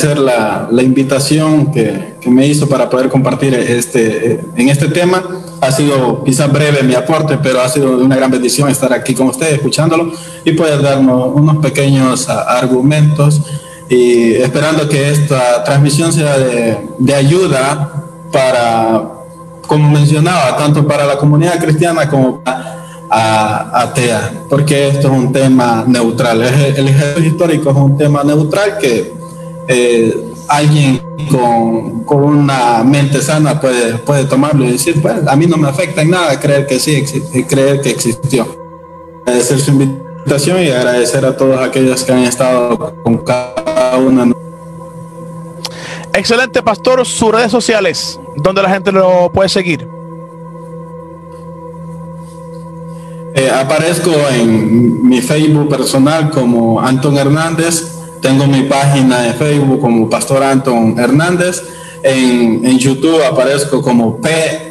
[0.00, 5.24] Agradecer la, la invitación que, que, me hizo para poder compartir este, en este tema.
[5.60, 9.26] Ha sido quizás breve mi aporte, pero ha sido una gran bendición estar aquí con
[9.26, 10.12] ustedes, escuchándolo
[10.44, 13.40] y poder darnos unos pequeños argumentos
[13.88, 19.02] y esperando que esta transmisión sea de, de ayuda para,
[19.66, 22.78] como mencionaba, tanto para la comunidad cristiana como para
[23.10, 26.42] a, atea, porque esto es un tema neutral.
[26.42, 29.17] El, ejército histórico es un tema neutral que
[29.68, 31.00] eh, alguien
[31.30, 35.68] con, con, una mente sana puede, puede tomarlo y decir, pues a mí no me
[35.68, 37.04] afecta en nada creer que sí,
[37.46, 38.48] creer que existió.
[39.26, 44.32] Agradecer su invitación y agradecer a todos aquellos que han estado con cada una.
[46.14, 47.04] Excelente, pastor.
[47.06, 49.86] Sus redes sociales, donde la gente lo puede seguir.
[53.34, 57.97] Eh, aparezco en mi Facebook personal como Anton Hernández.
[58.20, 61.62] Tengo mi página de Facebook como Pastor Anton Hernández.
[62.02, 64.68] En, en YouTube aparezco como P.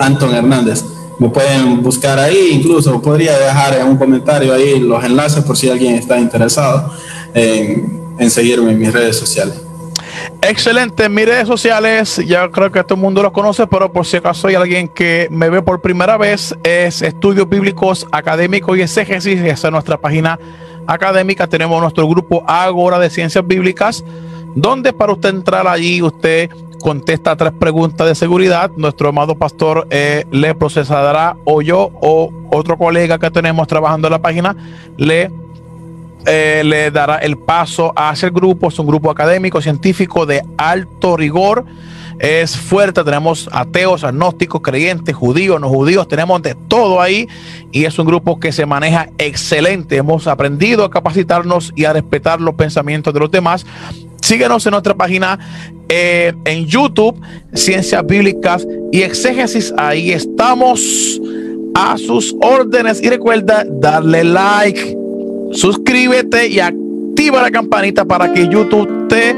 [0.00, 0.84] Anton Hernández.
[1.18, 5.70] Me pueden buscar ahí, incluso podría dejar en un comentario ahí los enlaces por si
[5.70, 6.92] alguien está interesado
[7.32, 9.62] en, en seguirme en mis redes sociales.
[10.42, 14.18] Excelente, mis redes sociales, ya creo que todo el mundo los conoce, pero por si
[14.18, 19.40] acaso hay alguien que me ve por primera vez, es Estudios Bíblicos Académicos y Exégesis,
[19.40, 20.38] esa es nuestra página
[20.86, 24.04] académica, tenemos nuestro grupo Agora de Ciencias Bíblicas,
[24.54, 28.70] donde para usted entrar allí, usted contesta tres preguntas de seguridad.
[28.76, 34.12] Nuestro amado pastor eh, le procesará o yo o otro colega que tenemos trabajando en
[34.12, 34.56] la página
[34.96, 35.30] le,
[36.26, 38.68] eh, le dará el paso hacia el grupo.
[38.68, 41.64] Es un grupo académico, científico de alto rigor.
[42.18, 47.28] Es fuerte, tenemos ateos, agnósticos, creyentes, judíos, no judíos, tenemos de todo ahí
[47.72, 49.98] y es un grupo que se maneja excelente.
[49.98, 53.66] Hemos aprendido a capacitarnos y a respetar los pensamientos de los demás
[54.26, 55.38] Síguenos en nuestra página
[55.88, 57.16] eh, en YouTube,
[57.54, 59.72] Ciencias Bíblicas y Exégesis.
[59.76, 61.20] Ahí estamos
[61.76, 63.00] a sus órdenes.
[63.00, 64.96] Y recuerda darle like,
[65.52, 69.34] suscríbete y activa la campanita para que YouTube te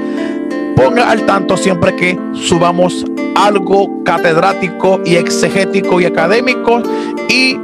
[0.77, 3.05] ponga al tanto siempre que subamos
[3.35, 6.83] algo catedrático y exegético y académico.
[7.29, 7.59] Y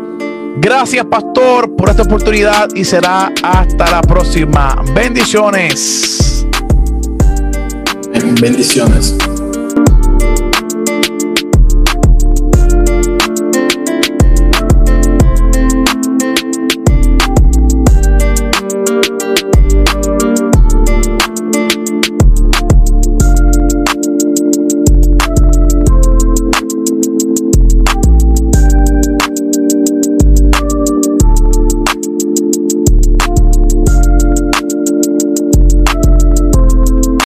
[0.56, 4.82] gracias, pastor, por esta oportunidad y será hasta la próxima.
[4.94, 6.46] Bendiciones.
[8.40, 9.16] Bendiciones.